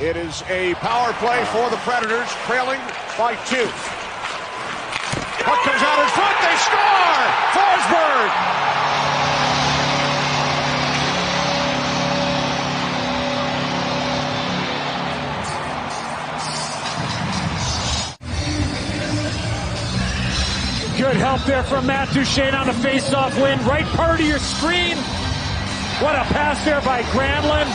It 0.00 0.16
is 0.16 0.42
a 0.48 0.74
power 0.74 1.12
play 1.14 1.44
for 1.46 1.68
the 1.70 1.76
Predators, 1.78 2.30
trailing 2.46 2.80
by 3.18 3.34
two. 3.46 3.66
Puck 5.42 5.58
comes 5.66 5.82
out 5.82 5.98
in 6.02 6.08
front, 6.14 6.38
they 6.38 6.56
score! 6.62 7.26
Forsberg! 7.54 8.87
Good 20.98 21.16
help 21.16 21.44
there 21.44 21.62
from 21.62 21.86
Matt 21.86 22.12
Duchene 22.12 22.54
on 22.54 22.66
the 22.66 22.72
face-off 22.74 23.34
win. 23.40 23.64
Right 23.64 23.84
part 23.86 24.18
of 24.18 24.26
your 24.26 24.40
screen. 24.40 24.96
What 26.02 26.16
a 26.16 26.24
pass 26.24 26.64
there 26.64 26.80
by 26.80 27.02
Granlund. 27.02 27.66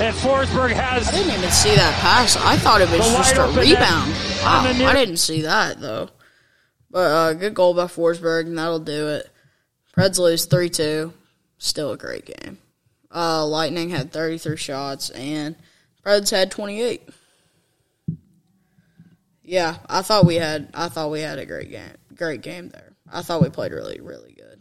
And 0.00 0.16
Forsberg 0.16 0.72
has. 0.72 1.06
I 1.08 1.12
didn't 1.12 1.32
even 1.38 1.50
see 1.50 1.74
that 1.76 1.94
pass. 2.00 2.36
I 2.36 2.56
thought 2.56 2.80
it 2.80 2.88
was 2.90 3.06
just 3.06 3.36
a 3.36 3.42
rebound. 3.42 4.12
Wow, 4.42 4.58
on 4.58 4.64
the 4.64 4.74
near- 4.78 4.88
I 4.88 4.94
didn't 4.94 5.18
see 5.18 5.42
that 5.42 5.80
though. 5.80 6.08
But 6.90 6.98
uh, 6.98 7.32
good 7.34 7.54
goal 7.54 7.74
by 7.74 7.84
Forsberg, 7.84 8.46
and 8.46 8.58
that'll 8.58 8.80
do 8.80 9.08
it. 9.08 9.30
Preds 9.96 10.18
lose 10.18 10.46
three 10.46 10.70
two. 10.70 11.12
Still 11.58 11.92
a 11.92 11.96
great 11.98 12.24
game. 12.24 12.58
Uh, 13.14 13.46
Lightning 13.46 13.90
had 13.90 14.10
thirty 14.10 14.38
three 14.38 14.56
shots, 14.56 15.10
and 15.10 15.54
Preds 16.04 16.30
had 16.30 16.50
twenty 16.50 16.80
eight. 16.80 17.08
Yeah, 19.44 19.76
I 19.88 20.02
thought 20.02 20.24
we 20.24 20.36
had. 20.36 20.70
I 20.74 20.88
thought 20.88 21.10
we 21.10 21.20
had 21.20 21.38
a 21.38 21.46
great 21.46 21.70
game. 21.70 21.92
Great 22.20 22.42
game 22.42 22.68
there. 22.68 22.92
I 23.10 23.22
thought 23.22 23.40
we 23.40 23.48
played 23.48 23.72
really, 23.72 23.98
really 23.98 24.34
good. 24.34 24.60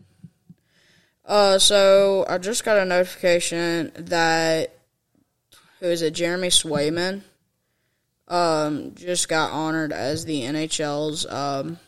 Uh, 1.26 1.60
so 1.60 2.26
I 2.30 2.38
just 2.38 2.64
got 2.64 2.78
a 2.78 2.86
notification 2.86 3.92
that 3.98 4.78
who 5.82 5.88
is 5.88 6.02
it? 6.02 6.14
Jeremy 6.14 6.48
Swayman 6.48 7.24
um, 8.30 8.96
just 8.96 9.28
got 9.28 9.52
honored 9.52 9.92
as 9.92 10.24
the 10.24 10.44
NHL's 10.44 11.26
um, 11.26 11.80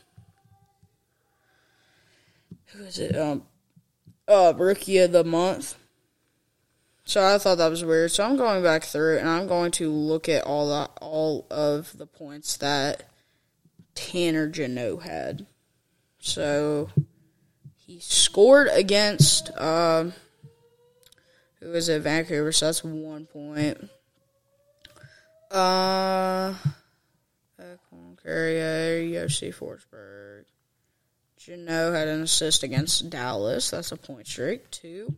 who 2.74 2.84
is 2.84 3.00
it? 3.00 3.16
Um, 3.18 3.44
uh, 4.28 4.54
rookie 4.58 4.98
of 4.98 5.14
the 5.14 5.24
month. 5.24 5.78
So 7.06 7.24
I 7.24 7.38
thought 7.38 7.60
that 7.60 7.70
was 7.70 7.86
weird. 7.86 8.12
So 8.12 8.26
I'm 8.26 8.36
going 8.36 8.62
back 8.62 8.84
through 8.84 9.20
and 9.20 9.30
I'm 9.30 9.48
going 9.48 9.72
to 9.72 9.90
look 9.90 10.28
at 10.28 10.44
all 10.44 10.68
the 10.68 10.90
all 11.00 11.48
of 11.50 11.98
the 11.98 12.08
points 12.08 12.58
that 12.58 13.04
Tanner 13.96 14.50
Jeannot 14.50 15.04
had. 15.04 15.48
So 16.22 16.90
he 17.76 18.00
scored 18.00 18.70
against 18.72 19.52
um, 19.58 20.14
who 21.60 21.70
was 21.72 21.90
it? 21.90 22.02
Vancouver. 22.02 22.52
So 22.52 22.68
that's 22.68 22.84
one 22.84 23.26
point. 23.26 23.90
Uh, 25.52 26.54
Carrier, 28.24 29.02
Josi 29.02 29.54
Forsberg. 29.54 30.46
Jeannot 31.38 31.94
had 31.94 32.08
an 32.08 32.22
assist 32.22 32.62
against 32.62 33.10
Dallas. 33.10 33.72
That's 33.72 33.92
a 33.92 33.98
point 33.98 34.28
streak. 34.28 34.70
Two. 34.70 35.16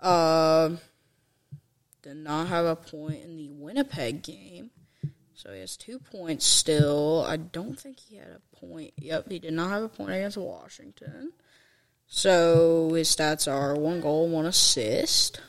Um, 0.00 0.78
did 2.02 2.16
not 2.18 2.48
have 2.48 2.66
a 2.66 2.76
point 2.76 3.24
in 3.24 3.36
the 3.36 3.48
Winnipeg 3.48 4.22
game. 4.22 4.70
So 5.36 5.52
he 5.52 5.60
has 5.60 5.76
two 5.76 5.98
points 5.98 6.46
still. 6.46 7.22
I 7.28 7.36
don't 7.36 7.78
think 7.78 8.00
he 8.00 8.16
had 8.16 8.28
a 8.28 8.56
point. 8.56 8.94
Yep, 8.96 9.30
he 9.30 9.38
did 9.38 9.52
not 9.52 9.68
have 9.68 9.82
a 9.82 9.88
point 9.88 10.12
against 10.12 10.38
Washington. 10.38 11.32
So 12.06 12.94
his 12.94 13.14
stats 13.14 13.50
are 13.50 13.74
one 13.74 14.00
goal, 14.00 14.28
one 14.28 14.46
assist. 14.46 15.42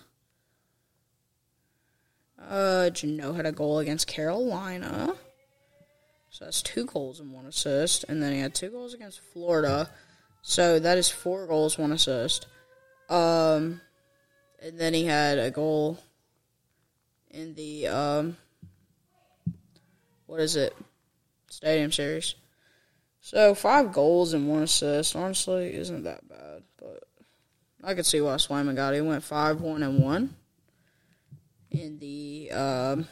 Uh, 2.38 2.89
Jeannot 2.89 3.38
had 3.38 3.45
a 3.45 3.53
goal 3.53 3.79
against 3.79 4.07
Carolina. 4.07 5.15
So 6.29 6.43
that's 6.43 6.61
two 6.61 6.85
goals 6.85 7.21
and 7.21 7.31
one 7.31 7.45
assist. 7.45 8.03
And 8.09 8.21
then 8.21 8.33
he 8.33 8.39
had 8.39 8.53
two 8.53 8.69
goals 8.69 8.93
against 8.93 9.21
Florida. 9.31 9.89
So 10.41 10.79
that 10.79 10.97
is 10.97 11.09
four 11.09 11.47
goals, 11.47 11.77
one 11.77 11.93
assist. 11.93 12.45
Um, 13.09 13.79
and 14.61 14.77
then 14.77 14.93
he 14.93 15.05
had 15.05 15.39
a 15.39 15.49
goal 15.49 15.97
in 17.31 17.53
the 17.53 17.88
um, 17.88 18.38
what 20.28 20.39
is 20.39 20.55
it? 20.55 20.75
Stadium 21.49 21.91
series. 21.91 22.36
So 23.21 23.55
five 23.55 23.91
goals 23.91 24.34
and 24.34 24.47
one 24.47 24.63
assist. 24.63 25.15
Honestly, 25.15 25.73
isn't 25.75 26.03
that 26.03 26.28
bad. 26.30 26.63
But 26.78 27.03
I 27.84 27.93
could 27.93 28.05
see 28.05 28.21
why 28.21 28.36
Swayman 28.36 28.75
got 28.75 28.93
it. 28.93 28.97
He 28.97 29.01
went 29.01 29.23
five, 29.23 29.59
one, 29.61 29.84
and 29.84 30.03
one 30.03 30.36
in 31.71 31.99
the 31.99 32.51
um, 32.51 33.07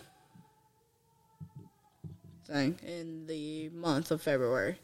thing 2.45 2.80
in 2.86 3.28
the 3.28 3.70
month 3.70 4.11
of 4.11 4.22
February. 4.22 4.78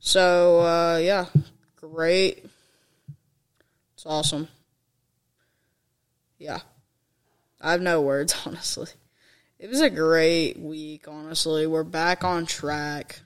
So 0.00 0.60
uh, 0.60 0.98
yeah, 0.98 1.26
great. 1.76 2.44
It's 3.94 4.06
awesome. 4.06 4.48
Yeah, 6.38 6.60
I 7.60 7.72
have 7.72 7.82
no 7.82 8.00
words 8.00 8.34
honestly. 8.46 8.88
It 9.62 9.70
was 9.70 9.80
a 9.80 9.90
great 9.90 10.58
week, 10.58 11.06
honestly. 11.06 11.68
We're 11.68 11.84
back 11.84 12.24
on 12.24 12.46
track. 12.46 13.20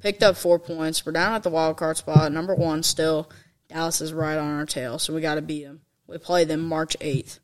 Picked 0.00 0.22
up 0.22 0.36
four 0.36 0.58
points. 0.58 1.06
We're 1.06 1.12
down 1.12 1.32
at 1.32 1.44
the 1.44 1.48
wild 1.48 1.78
card 1.78 1.96
spot, 1.96 2.30
number 2.30 2.54
one 2.54 2.82
still. 2.82 3.30
Dallas 3.70 4.02
is 4.02 4.12
right 4.12 4.36
on 4.36 4.58
our 4.58 4.66
tail, 4.66 4.98
so 4.98 5.14
we 5.14 5.22
got 5.22 5.36
to 5.36 5.40
beat 5.40 5.64
them. 5.64 5.80
We 6.06 6.18
play 6.18 6.44
them 6.44 6.60
March 6.60 6.94
8th. 7.00 7.38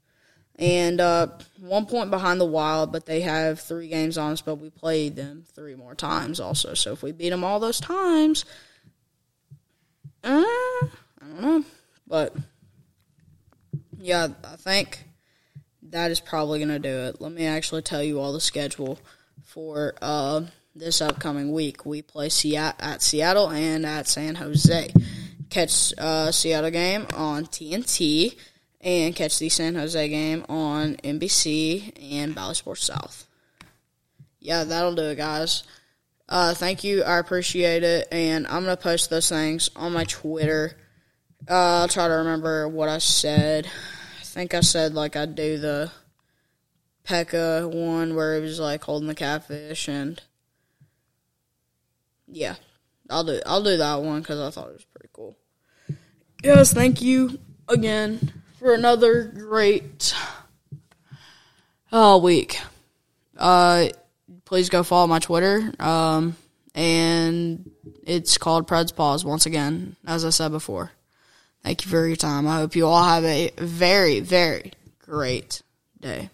And 0.56 1.00
uh, 1.00 1.28
one 1.58 1.86
point 1.86 2.10
behind 2.10 2.38
the 2.38 2.44
Wild, 2.44 2.92
but 2.92 3.06
they 3.06 3.22
have 3.22 3.60
three 3.60 3.88
games 3.88 4.18
on 4.18 4.32
us, 4.32 4.42
but 4.42 4.56
we 4.56 4.68
played 4.68 5.16
them 5.16 5.44
three 5.54 5.74
more 5.74 5.94
times 5.94 6.38
also. 6.38 6.74
So 6.74 6.92
if 6.92 7.02
we 7.02 7.12
beat 7.12 7.30
them 7.30 7.44
all 7.44 7.60
those 7.60 7.80
times, 7.80 8.44
uh, 10.22 10.44
I 10.44 10.88
don't 11.22 11.40
know. 11.40 11.64
But 12.06 12.36
yeah, 13.98 14.28
I 14.44 14.56
think 14.56 15.07
that 15.90 16.10
is 16.10 16.20
probably 16.20 16.58
going 16.58 16.68
to 16.70 16.78
do 16.78 16.88
it. 16.88 17.20
Let 17.20 17.32
me 17.32 17.46
actually 17.46 17.82
tell 17.82 18.02
you 18.02 18.20
all 18.20 18.32
the 18.32 18.40
schedule 18.40 18.98
for 19.44 19.94
uh, 20.02 20.42
this 20.74 21.00
upcoming 21.00 21.52
week. 21.52 21.86
We 21.86 22.02
play 22.02 22.28
Seattle, 22.28 22.78
at 22.80 23.02
Seattle 23.02 23.50
and 23.50 23.86
at 23.86 24.06
San 24.06 24.36
Jose. 24.36 24.92
Catch 25.50 25.94
uh, 25.98 26.30
Seattle 26.30 26.70
game 26.70 27.06
on 27.14 27.46
TNT 27.46 28.36
and 28.80 29.16
catch 29.16 29.38
the 29.38 29.48
San 29.48 29.74
Jose 29.74 30.08
game 30.08 30.44
on 30.48 30.96
NBC 30.96 31.92
and 32.12 32.34
Bally 32.34 32.54
Sports 32.54 32.84
South. 32.84 33.26
Yeah, 34.40 34.64
that'll 34.64 34.94
do 34.94 35.02
it, 35.02 35.16
guys. 35.16 35.64
Uh, 36.28 36.54
thank 36.54 36.84
you. 36.84 37.02
I 37.02 37.18
appreciate 37.18 37.82
it. 37.82 38.08
And 38.12 38.46
I'm 38.46 38.64
going 38.64 38.76
to 38.76 38.82
post 38.82 39.10
those 39.10 39.28
things 39.28 39.70
on 39.74 39.92
my 39.92 40.04
Twitter. 40.04 40.76
Uh, 41.48 41.80
I'll 41.80 41.88
try 41.88 42.08
to 42.08 42.14
remember 42.14 42.68
what 42.68 42.88
I 42.88 42.98
said. 42.98 43.68
I 44.38 44.42
think 44.42 44.54
I 44.54 44.60
said, 44.60 44.94
like, 44.94 45.16
I'd 45.16 45.34
do 45.34 45.58
the 45.58 45.90
Pekka 47.04 47.68
one 47.68 48.14
where 48.14 48.36
it 48.36 48.40
was, 48.40 48.60
like, 48.60 48.84
holding 48.84 49.08
the 49.08 49.14
catfish. 49.16 49.88
And, 49.88 50.22
yeah, 52.28 52.54
I'll 53.10 53.24
do, 53.24 53.40
I'll 53.44 53.64
do 53.64 53.76
that 53.78 54.00
one 54.00 54.20
because 54.20 54.38
I 54.38 54.50
thought 54.50 54.68
it 54.68 54.74
was 54.74 54.84
pretty 54.84 55.08
cool. 55.12 55.36
Yes, 56.44 56.72
thank 56.72 57.02
you 57.02 57.36
again 57.66 58.32
for 58.60 58.74
another 58.74 59.24
great 59.24 60.14
uh, 61.90 62.20
week. 62.22 62.60
Uh, 63.36 63.88
please 64.44 64.68
go 64.68 64.84
follow 64.84 65.08
my 65.08 65.18
Twitter. 65.18 65.72
Um, 65.80 66.36
and 66.76 67.68
it's 68.04 68.38
called 68.38 68.68
Preds 68.68 68.94
Pause 68.94 69.24
once 69.24 69.46
again, 69.46 69.96
as 70.06 70.24
I 70.24 70.30
said 70.30 70.52
before. 70.52 70.92
Thank 71.62 71.84
you 71.84 71.90
for 71.90 72.06
your 72.06 72.16
time. 72.16 72.46
I 72.46 72.56
hope 72.56 72.76
you 72.76 72.86
all 72.86 73.02
have 73.04 73.24
a 73.24 73.50
very, 73.58 74.20
very 74.20 74.72
great 74.98 75.62
day. 76.00 76.30